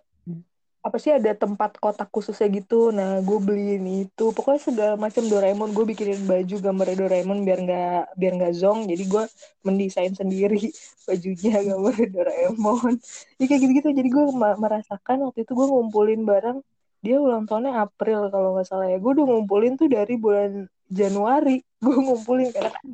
[0.85, 2.93] apa sih ada tempat kotak khususnya gitu.
[2.93, 4.37] Nah gue beliin itu.
[4.37, 5.73] Pokoknya segala macam Doraemon.
[5.73, 8.85] Gue bikinin baju gambar Doraemon biar nggak biar nggak zong.
[8.85, 9.25] Jadi gue
[9.65, 10.69] mendesain sendiri
[11.09, 12.95] bajunya gambar Doraemon.
[13.41, 16.61] Ya kayak gitu gitu jadi gue merasakan waktu itu gue ngumpulin barang.
[17.01, 19.01] Dia ulang tahunnya April kalau nggak salah ya.
[19.01, 21.65] Gue udah ngumpulin tuh dari bulan Januari.
[21.85, 22.87] Gue ngumpulin karena kan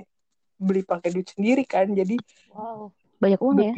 [0.62, 1.90] beli pakai duit sendiri kan.
[1.90, 2.22] Jadi
[2.54, 2.86] wow.
[3.18, 3.74] Banyak uang ya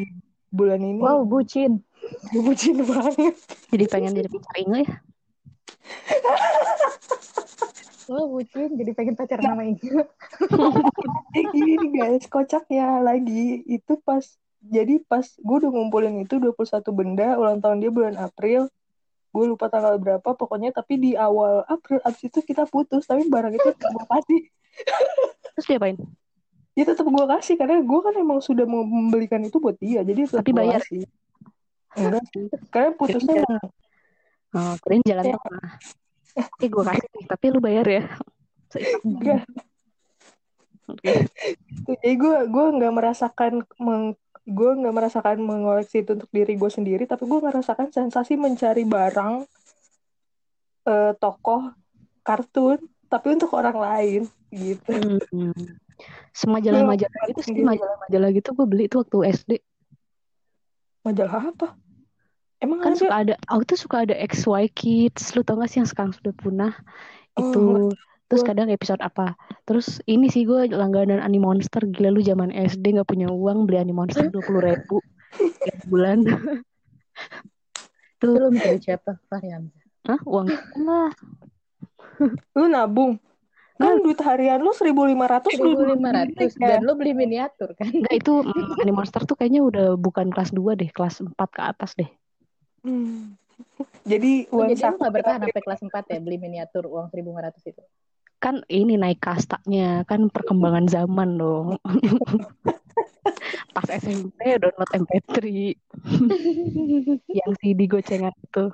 [0.52, 1.00] bulan ini.
[1.00, 1.80] Wow bucin.
[2.34, 3.34] Bucin banget.
[3.70, 4.90] Jadi pengen jadi pacar Inge ya?
[8.10, 8.76] Wow, bucin.
[8.76, 10.04] Jadi pengen pacar nama Inge
[11.32, 12.26] eh, gini guys.
[12.28, 13.62] Kocaknya lagi.
[13.64, 14.26] Itu pas
[14.60, 18.68] jadi pas gue udah ngumpulin itu 21 benda ulang tahun dia bulan April.
[19.32, 23.54] Gue lupa tanggal berapa pokoknya tapi di awal April abis itu kita putus tapi barang
[23.56, 24.42] itu gue kasih
[25.52, 25.96] terus dia apain
[26.72, 30.56] ya tetap gue kasih karena gue kan emang sudah membelikan itu buat dia jadi tapi
[30.56, 30.80] bayar.
[30.80, 31.04] sih
[31.92, 33.44] enggak sih karena putusnya
[34.56, 35.36] oh keren jalan ya.
[35.36, 35.72] tengah.
[36.32, 38.04] Oke gue kasih tapi lu bayar ya.
[39.04, 39.44] Enggak.
[40.82, 41.24] Okay.
[41.88, 47.04] jadi gue gue nggak merasakan meng, gue nggak merasakan mengoleksi itu untuk diri gue sendiri
[47.04, 49.44] tapi gue merasakan sensasi mencari barang
[50.88, 51.72] uh, tokoh
[52.24, 52.80] kartun
[53.12, 55.20] tapi untuk orang lain gitu.
[55.32, 55.81] Hmm
[56.32, 59.52] semajalah-majalah itu sih majalah-majalah gitu gue beli itu waktu SD
[61.02, 61.74] majalah apa?
[62.62, 63.00] Emang kan ada?
[63.02, 66.30] suka ada aku tuh suka ada XY Kids lu tau gak sih yang sekarang sudah
[66.38, 66.72] punah?
[67.34, 67.62] Oh, itu
[68.30, 69.34] terus kadang episode apa.
[69.66, 74.30] Terus ini sih gue langganan Animonster gila lu zaman SD nggak punya uang beli Animonster
[74.30, 75.02] dua puluh ribu
[75.90, 76.22] bulan.
[78.22, 79.18] Lu minta siapa?
[79.26, 79.66] Varian
[80.06, 80.22] Hah?
[80.22, 80.46] uang
[80.86, 81.10] lah.
[82.54, 83.18] Lu nabung
[83.82, 87.90] kan duit harian lu seribu lima ratus lima ratus dan lu beli miniatur kan?
[87.90, 88.32] Enggak itu
[88.86, 92.10] mm, Monster tuh kayaknya udah bukan kelas 2 deh kelas 4 ke atas deh.
[92.82, 93.38] Hmm.
[94.02, 97.34] jadi oh, uang jadi lu gak bertahan sampai kelas 4 ya beli miniatur uang seribu
[97.34, 97.82] lima ratus itu?
[98.42, 101.78] Kan ini naik kastanya kan perkembangan zaman dong.
[103.74, 105.38] Pas SMP download MP3
[107.38, 108.68] yang CD gocengan itu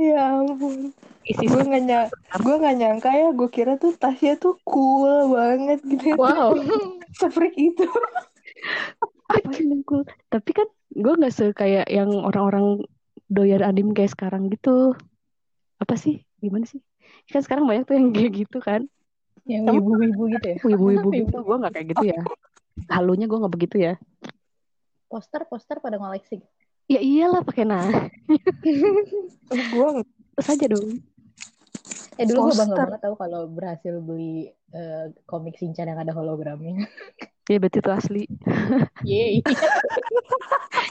[0.00, 0.96] Ya ampun.
[1.28, 5.84] Isi gue gak nyangka, gue gak nyangka ya, gue kira tuh Tasya tuh cool banget
[5.84, 6.16] gitu.
[6.16, 6.56] Wow.
[7.20, 7.84] Sefreak itu.
[9.84, 10.02] cool.
[10.32, 12.80] Tapi kan gue gak kayak yang orang-orang
[13.28, 14.96] doyan adim kayak sekarang gitu.
[15.76, 16.24] Apa sih?
[16.40, 16.80] Gimana sih?
[17.28, 18.88] Kan sekarang banyak tuh yang kayak gitu kan.
[19.44, 20.56] Yang ibu-ibu gitu ya?
[20.64, 21.36] Ibu-ibu gitu.
[21.44, 22.20] Gue gak kayak gitu ya.
[22.88, 23.94] Halunya gue gak begitu ya.
[25.12, 26.40] Poster-poster pada ngoleksi.
[26.90, 27.86] Ya iyalah pakai nah.
[29.70, 29.88] gue
[30.34, 30.98] terus aja dong.
[32.18, 36.82] Eh dulu gue bangga banget tau kalau berhasil beli uh, komik Shinchan yang ada hologramnya.
[37.50, 38.22] Iya berarti itu asli.
[39.10, 39.42] Yeay.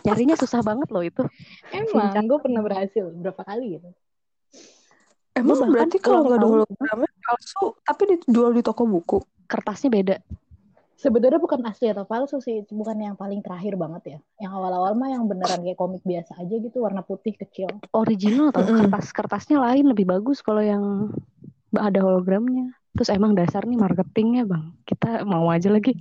[0.04, 1.24] Nyarinya susah banget loh itu.
[1.72, 3.90] Emang gue pernah berhasil berapa kali gitu.
[5.40, 9.24] Emang berarti kalau nggak ada hologramnya palsu tapi dijual di toko buku.
[9.48, 10.20] Kertasnya beda
[11.00, 14.20] sebenarnya bukan asli atau palsu sih bukan yang paling terakhir banget ya.
[14.44, 17.72] Yang awal-awal mah yang beneran kayak komik biasa aja gitu warna putih kecil.
[17.96, 21.16] Original atau kertas kertasnya lain lebih bagus kalau yang
[21.72, 22.76] ada hologramnya.
[23.00, 24.76] Terus emang dasar nih marketingnya bang.
[24.84, 25.96] Kita mau aja lagi.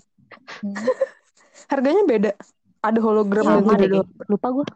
[0.61, 0.75] Hmm.
[1.73, 2.33] harganya beda.
[2.83, 4.67] Ada hologram ya, dan ada lupa gue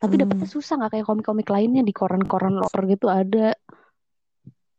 [0.00, 0.22] tapi hmm.
[0.24, 3.52] dapetnya susah nggak kayak komik-komik lainnya di koran-koran loker gitu ada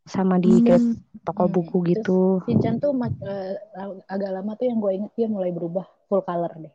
[0.06, 1.54] sama di hmm toko hmm.
[1.54, 2.20] buku gitu.
[2.50, 3.54] Shinchan tuh uh,
[4.10, 6.74] agak lama tuh yang gue inget dia mulai berubah full color deh.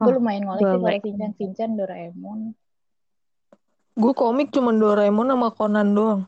[0.00, 2.56] Oh, gue lumayan ngoleksi kalau Shinchan, Shinchan, Doraemon.
[3.92, 6.20] Gue komik cuma Doraemon sama Conan doang.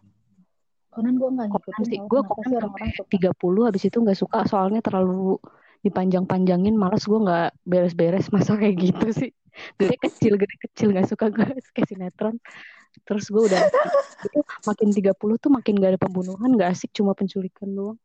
[0.92, 1.84] Conan gue nggak ngikutin.
[1.88, 1.98] Sih.
[2.04, 5.40] Gue Conan orang-orang tiga puluh habis itu nggak suka soalnya terlalu
[5.84, 9.30] dipanjang-panjangin malas gue nggak beres-beres masa kayak gitu sih
[9.76, 11.44] gede kecil gede kecil nggak suka gue
[11.76, 12.40] kayak sinetron
[13.02, 13.61] terus gue udah
[14.24, 17.98] itu makin 30 tuh makin gak ada pembunuhan gak asik cuma penculikan doang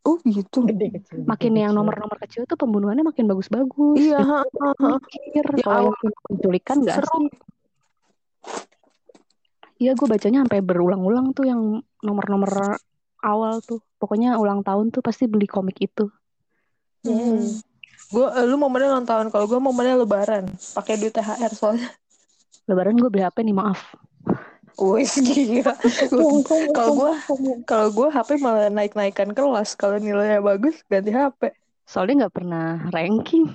[0.00, 0.64] Oh gitu.
[0.64, 1.28] Gede kecil.
[1.28, 4.00] Makin yang nomor-nomor kecil tuh pembunuhannya makin bagus-bagus.
[4.00, 4.24] Iya.
[5.04, 5.46] Mikir.
[5.60, 7.32] Ya, kalau yang penculikan gak asik.
[9.82, 12.78] Iya gue bacanya sampai berulang-ulang tuh yang nomor-nomor
[13.20, 13.82] awal tuh.
[13.98, 16.08] Pokoknya ulang tahun tuh pasti beli komik itu.
[17.02, 17.42] Hmm.
[18.12, 19.26] Gue, lu momennya ulang tahun.
[19.34, 20.44] Kalau gue momennya lebaran.
[20.78, 21.90] Pakai duit THR soalnya.
[22.70, 23.94] Lebaran gue beli HP nih maaf.
[24.80, 25.74] Wih gila.
[26.72, 27.12] Kalau gue
[27.68, 29.76] kalau gue HP malah naik naikkan kelas.
[29.76, 31.52] Kalau nilainya bagus ganti HP.
[31.84, 33.52] Soalnya nggak pernah ranking.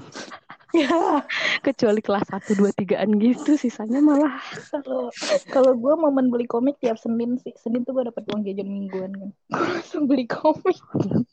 [0.76, 0.88] ya.
[1.66, 4.38] Kecuali kelas satu dua tigaan gitu, sisanya malah.
[4.70, 5.10] Kalau
[5.50, 7.56] kalau gue momen beli komik tiap Senin sih.
[7.58, 9.30] Senin tuh gue dapet uang jajan mingguan kan.
[9.58, 10.78] Gue langsung beli komik.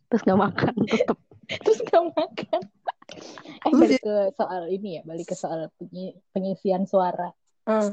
[0.09, 1.19] Terus nggak makan tetep.
[1.61, 2.61] Terus nggak makan.
[3.69, 5.69] Eh balik ke soal ini ya, balik ke soal
[6.33, 7.29] pengisian suara.
[7.65, 7.91] Hmm.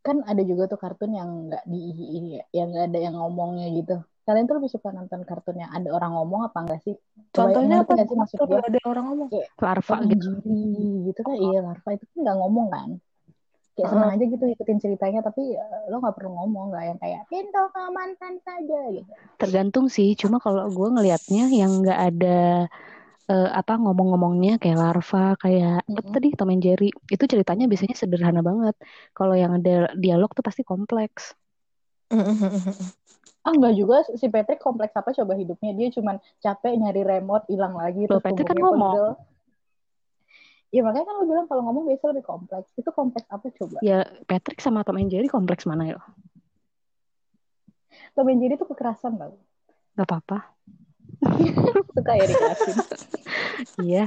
[0.00, 1.80] kan ada juga tuh kartun yang nggak di
[2.54, 3.96] yang nggak ada yang ngomongnya gitu
[4.26, 6.94] kalian tuh lebih suka nonton kartun yang ada orang ngomong apa enggak sih
[7.30, 7.94] Contohnya apa?
[8.00, 9.28] sih maksud Tuh, gue ada orang ngomong.
[9.28, 10.28] kayak Larva gitu.
[11.04, 12.88] Gitu kan iya larva itu kan nggak ngomong kan
[13.76, 17.22] kayak senang aja gitu ikutin ceritanya tapi eh, lo nggak perlu ngomong nggak yang kayak
[17.28, 20.16] pintu ke mantan saja gitu Tergantung sih.
[20.16, 22.38] Cuma kalau gue ngelihatnya yang nggak ada
[23.26, 26.14] eh, apa ngomong-ngomongnya kayak larva, kayak apa Mm-mm.
[26.14, 26.90] tadi Tom and Jerry.
[27.10, 28.74] Itu ceritanya biasanya sederhana banget.
[29.12, 31.34] Kalau yang ada dialog tuh pasti kompleks.
[33.46, 37.74] ah nggak juga si Patrick kompleks apa coba hidupnya dia cuman capek nyari remote hilang
[37.78, 38.94] lagi Loh, terus Patrick kan ngomong.
[38.94, 39.08] pegel.
[40.74, 42.68] Ya makanya kan lo bilang kalau ngomong biasa lebih kompleks.
[42.74, 43.78] Itu kompleks apa coba?
[43.86, 45.98] Ya Patrick sama Tom and Jerry kompleks mana ya?
[48.18, 49.38] Tom and Jerry itu kekerasan tau.
[49.94, 50.38] Gak apa-apa.
[51.96, 52.76] Suka ya dikerasin.
[53.82, 54.04] Iya.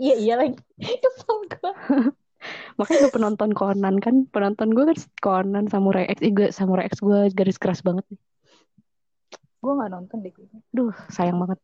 [0.00, 0.56] iya iya lagi.
[0.80, 1.72] Kesel gue.
[2.80, 4.24] Makanya gue penonton Conan kan.
[4.32, 6.24] Penonton gue kan Conan, Samurai X.
[6.32, 8.20] Gue Samurai X gue garis keras banget nih.
[9.60, 10.32] Gue nggak nonton deh.
[10.72, 11.60] Duh, sayang banget.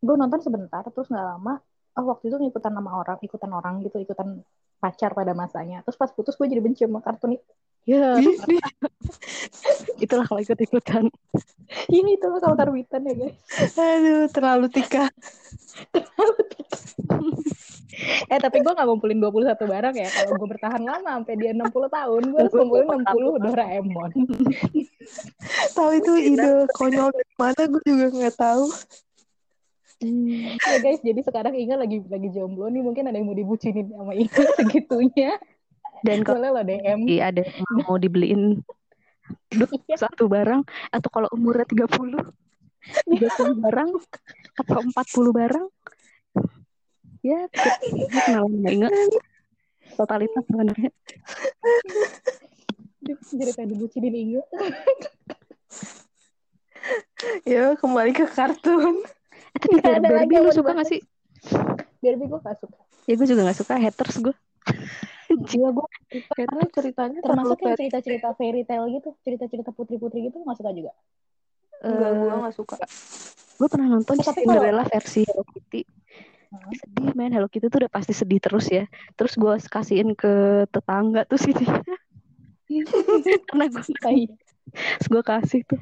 [0.00, 1.60] Gue nonton sebentar terus nggak lama.
[1.98, 4.40] Oh waktu itu ngikutan nama orang, ikutan orang gitu, ikutan
[4.78, 5.82] pacar pada masanya.
[5.84, 7.52] Terus pas putus gue jadi benci sama kartun itu.
[7.88, 8.36] Ya, ih.
[10.04, 11.08] itulah kalau ikut-ikutan.
[11.88, 13.36] Ini tuh kalau karbitan ya guys.
[13.80, 15.08] Aduh, terlalu tika.
[18.28, 20.08] eh tapi gue gak ngumpulin 21 barang ya.
[20.12, 24.10] Kalau gue bertahan lama sampai dia 60 tahun, gue harus ngumpulin 60 Doraemon.
[25.72, 28.68] Tahu itu ide konyol dari mana gue juga nggak tahu.
[30.62, 34.12] ya guys, jadi sekarang Inga lagi lagi jomblo nih, mungkin ada yang mau dibucinin sama
[34.12, 35.40] Inga segitunya.
[36.00, 36.98] Dan kalau Boleh lo DM.
[37.20, 38.62] ada yang mau dibeliin
[39.50, 42.16] duh, satu barang atau kalau umurnya 30
[43.04, 43.90] 30 barang
[44.56, 44.94] atau 40
[45.34, 45.66] barang
[47.20, 47.72] ya gue
[48.24, 48.92] kenal nggak ingat
[49.94, 50.90] totalitas sebenarnya
[52.98, 54.42] Jadi pengen dibucinin Inga.
[57.44, 59.02] Ya, kembali ke kartun.
[59.02, 61.00] eh, tapi Nggak ada Barbie lagi lu suka mau gak sih
[61.98, 62.78] Biar gue gak suka.
[63.04, 64.34] ya gue juga gak suka haters gue
[65.54, 65.86] Iya, gue
[66.30, 70.92] karena ceritanya Termasuk yang cerita-cerita fairy tale gitu, cerita-cerita putri-putri gitu gak suka juga.
[71.78, 72.74] Enggak, gue nggak suka.
[73.58, 75.82] gue pernah nonton Eh, tapi Cinderella versi Hello Kitty
[76.48, 76.72] Hmm.
[76.72, 81.22] sedih men Hello Kitty tuh udah pasti sedih terus ya terus gue kasihin ke tetangga
[81.22, 81.52] tuh sih
[83.52, 84.16] karena gue Tai.
[84.96, 85.80] Terus gue kasih tuh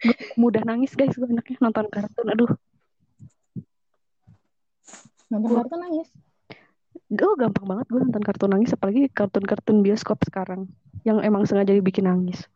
[0.00, 2.50] gue mudah nangis guys gue anaknya nonton kartun aduh
[5.26, 6.08] Nonton Gua- kartun nangis.
[7.08, 10.66] Gue gampang banget gue nonton kartun nangis apalagi kartun-kartun bioskop sekarang
[11.02, 12.46] yang emang sengaja dibikin nangis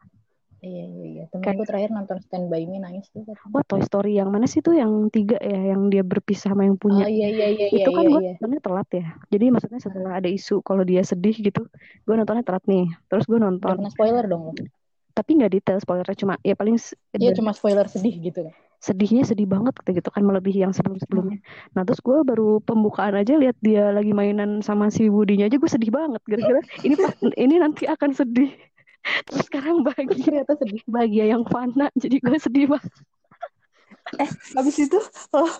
[0.61, 1.25] Iya, iya, iya.
[1.33, 3.25] Temen Kayak- gue terakhir nonton Stand By Me nangis tuh.
[3.25, 6.77] wah Toy Story yang mana sih tuh yang tiga ya yang dia berpisah sama yang
[6.77, 8.33] Oh punya iya, iya, iya, iya, itu kan iya, gue iya.
[8.37, 11.65] nontonnya telat ya jadi maksudnya setelah ada isu kalau dia sedih gitu
[12.05, 14.53] gue nontonnya telat nih terus gue nonton kena spoiler dong
[15.11, 16.77] tapi nggak detail spoilernya cuma ya paling
[17.17, 18.53] Iya, cuma spoiler sedih gitu kan.
[18.81, 21.39] Sedihnya sedih banget gitu, gitu kan melebihi yang sebelum sebelumnya
[21.77, 25.71] nah terus gue baru pembukaan aja lihat dia lagi mainan sama si Budinya aja gue
[25.71, 26.97] sedih banget gara-gara ini
[27.45, 28.51] ini nanti akan sedih
[29.29, 30.83] terus sekarang bahagia Ternyata sedih.
[30.89, 32.93] bahagia yang fana jadi gue sedih banget
[34.57, 34.99] Habis itu,
[35.37, 35.51] oh,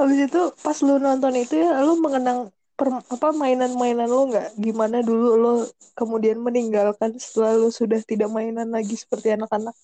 [0.00, 2.38] habis itu pas lu nonton itu ya, lu mengenang
[2.78, 4.48] per- apa mainan-mainan lu nggak?
[4.64, 5.52] Gimana dulu lu
[5.98, 9.74] kemudian meninggalkan setelah lu sudah tidak mainan lagi seperti anak-anak?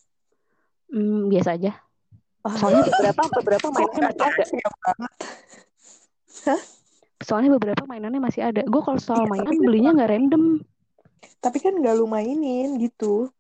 [0.92, 1.83] hmm, biasa aja
[2.46, 5.12] soalnya beberapa beberapa kok mainannya masih ada banget?
[7.24, 10.44] soalnya beberapa mainannya masih ada gue kalau soal mainan belinya nggak random
[11.40, 13.32] Tapi kan nggak lu mainin gitu.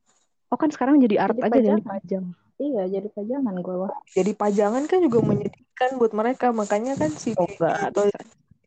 [0.48, 1.84] oh kan sekarang jadi art Jadi aja jadi pajangan.
[1.84, 3.90] pajang Iya, jadi pajangan gue wah.
[4.14, 6.54] Jadi pajangan kan juga menyedihkan buat mereka.
[6.54, 7.50] Makanya kan si oh
[7.90, 8.06] Toy,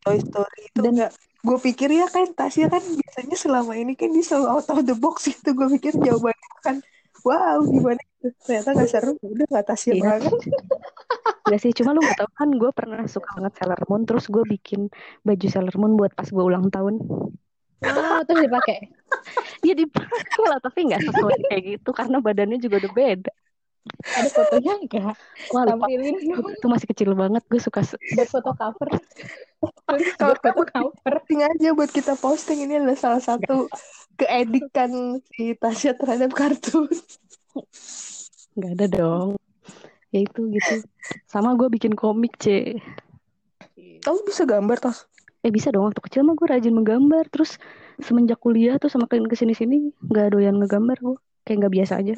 [0.04, 4.12] Toy Story itu Dan- nggak gue pikir ya kan Tasya kan biasanya selama ini kan
[4.12, 6.76] dia selalu out of the box gitu gue pikir jawabannya kan
[7.24, 10.04] wow gimana gitu ternyata nggak seru udah nggak Tasya Iya.
[10.18, 10.34] banget
[11.48, 14.44] Gak sih, cuma lu gak tau kan gue pernah suka banget Sailor Moon Terus gue
[14.44, 14.92] bikin
[15.24, 17.00] baju Sailor Moon buat pas gue ulang tahun
[17.88, 18.92] Oh, terus dipakai.
[19.64, 23.32] Ya dipakai lah, tapi gak sesuai kayak gitu Karena badannya juga udah beda
[24.12, 25.16] Ada fotonya enggak?
[25.56, 28.88] Wah lupa, Tampilin dong itu masih kecil banget Gue suka buat foto cover.
[29.88, 31.14] Kalau buat foto cover.
[31.16, 33.72] posting aja buat kita posting ini adalah salah satu
[34.18, 36.90] keedikan si Tasya terhadap kartun.
[38.58, 39.30] Gak ada dong.
[40.10, 40.82] Ya itu gitu.
[41.30, 42.76] Sama gue bikin komik, C.
[43.78, 45.06] Kamu bisa gambar tas?
[45.46, 47.30] Eh bisa dong, waktu kecil mah gue rajin menggambar.
[47.30, 47.62] Terus
[48.02, 52.16] semenjak kuliah tuh semakin ke sini-sini Gak doyan ngegambar gue Kayak gak biasa aja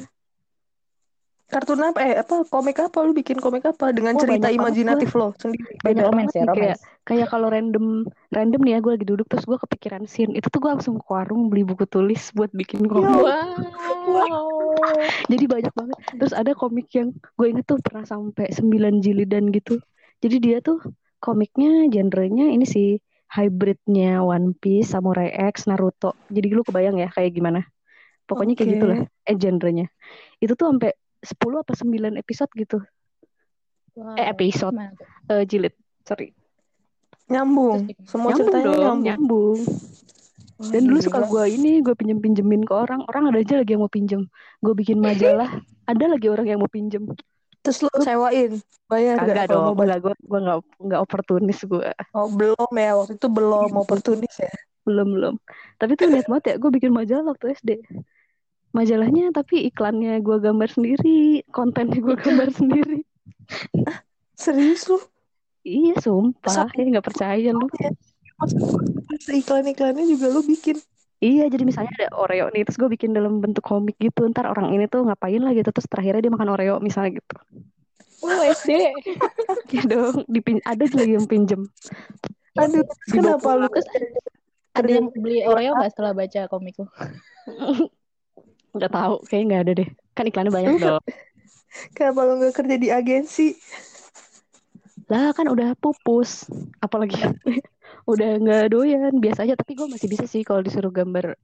[1.50, 1.98] kartun apa?
[2.00, 2.46] Eh apa?
[2.46, 3.02] Komik apa?
[3.02, 3.90] Lu bikin komik apa?
[3.90, 5.76] Dengan Wah, cerita imajinatif lo sendiri.
[5.82, 7.04] Banyak romance banget ya, kayak romance.
[7.04, 7.86] kayak kalau random
[8.30, 10.32] random nih ya gue lagi duduk terus gue kepikiran scene.
[10.38, 13.10] Itu tuh gue langsung ke warung beli buku tulis buat bikin komik.
[13.10, 14.46] Wow.
[15.32, 15.98] jadi banyak banget.
[16.16, 19.82] Terus ada komik yang gue inget tuh pernah sampai 9 jilidan gitu.
[20.22, 20.78] Jadi dia tuh
[21.20, 26.18] komiknya genrenya ini sih hybridnya One Piece, Samurai X, Naruto.
[26.30, 27.62] Jadi lu kebayang ya kayak gimana?
[28.26, 28.74] Pokoknya kayak Oke.
[28.78, 29.86] gitulah eh genrenya.
[30.38, 32.78] Itu tuh sampai 10 apa 9 episode gitu.
[33.98, 34.16] Wow.
[34.16, 34.74] eh episode.
[35.28, 35.74] eh, jilid.
[36.06, 36.32] Sorry.
[37.28, 37.90] Nyambung.
[38.06, 39.04] Semua nyambung ceritanya dong nyambung.
[39.04, 39.58] nyambung.
[40.60, 41.06] Wah, dan dulu gila.
[41.08, 43.00] suka gue ini gue pinjem pinjemin ke orang.
[43.08, 44.28] Orang ada aja lagi yang mau pinjem.
[44.60, 45.48] Gue bikin majalah.
[45.88, 47.08] Ada lagi orang yang mau pinjem.
[47.60, 48.60] Terus lo sewain?
[48.88, 52.90] Bayar kagak gak dong gue gue nggak nggak oportunis gue oh belum ya.
[52.96, 54.52] Waktu itu belum oportunis ya.
[54.88, 55.34] Belum belum.
[55.76, 57.70] Tapi tuh niat banget ya gue bikin majalah waktu SD
[58.70, 62.98] majalahnya tapi iklannya gue gambar sendiri kontennya gue gambar sendiri.
[64.38, 64.98] Serius lu?
[65.66, 66.70] Iya sumpah.
[66.72, 67.66] Ya nggak percaya lu.
[68.40, 70.80] Masa iklan-iklannya juga lu bikin.
[71.20, 74.72] Iya jadi misalnya ada Oreo nih terus gue bikin dalam bentuk komik gitu ntar orang
[74.72, 77.36] ini tuh ngapain lah gitu terus terakhirnya dia makan Oreo misalnya gitu.
[78.24, 78.72] Oh, SD.
[79.76, 81.68] ya dong dipin ada lagi yang pinjem.
[82.56, 83.88] Aduh kenapa lu Terus
[84.72, 86.88] ada yang beli Oreo nggak setelah baca komik lu?
[88.70, 89.88] nggak tahu kayak nggak ada deh.
[90.12, 91.02] Kan iklannya banyak dong.
[91.94, 93.54] Kenapa lu nggak kerja di agensi?
[95.06, 96.46] Lah kan udah pupus.
[96.78, 97.14] Apalagi
[98.10, 99.18] udah nggak doyan.
[99.18, 101.34] Biasa aja tapi gue masih bisa sih kalau disuruh gambar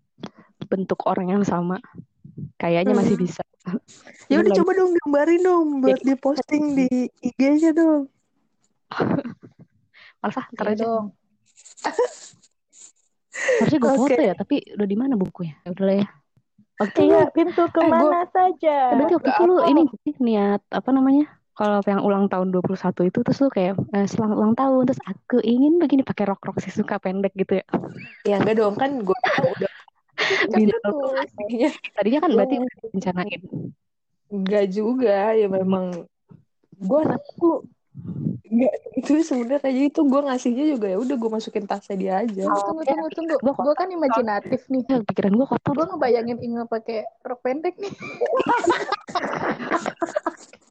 [0.66, 1.78] bentuk orang yang sama.
[2.58, 3.24] Kayaknya masih Hmm.
[3.24, 3.42] bisa.
[4.30, 6.86] Ya udah coba dong gambarin dong buat Ya, diposting di
[7.20, 8.06] IG-nya dong.
[10.22, 10.84] Malah ntar Iya aja.
[10.84, 11.06] dong.
[13.60, 13.98] harusnya gue Oke.
[14.00, 15.54] foto ya tapi udah di mana bukunya?
[15.62, 16.08] Ya udah lah ya
[16.96, 18.74] Iya, lu pintu Eh, ke mana saja.
[18.92, 19.82] eh, berarti waktu itu lu ini
[20.20, 21.24] niat apa namanya
[21.56, 25.36] kalau yang ulang tahun 21 itu terus lu kayak eh, selamat ulang tahun terus aku
[25.40, 27.66] ingin begini pakai rok rok sih suka pendek gitu ya?
[28.28, 29.72] Ya enggak dong kan gue udah
[31.24, 32.56] aslinya tadinya kan berarti
[32.92, 33.40] rencanain.
[34.28, 36.04] Enggak juga ya memang.
[36.76, 37.64] Gue anakku
[38.46, 42.42] Enggak, itu sebenarnya aja itu gue ngasihnya juga ya udah gue masukin tasnya dia aja.
[42.46, 42.94] Oh, tunggu, ya.
[42.94, 43.36] tunggu, tunggu.
[43.42, 44.82] Gue, gue kan imajinatif nih.
[44.86, 45.74] Eh, pikiran gue kotor.
[45.74, 47.90] Gue ngebayangin Inge pakai rok pendek nih.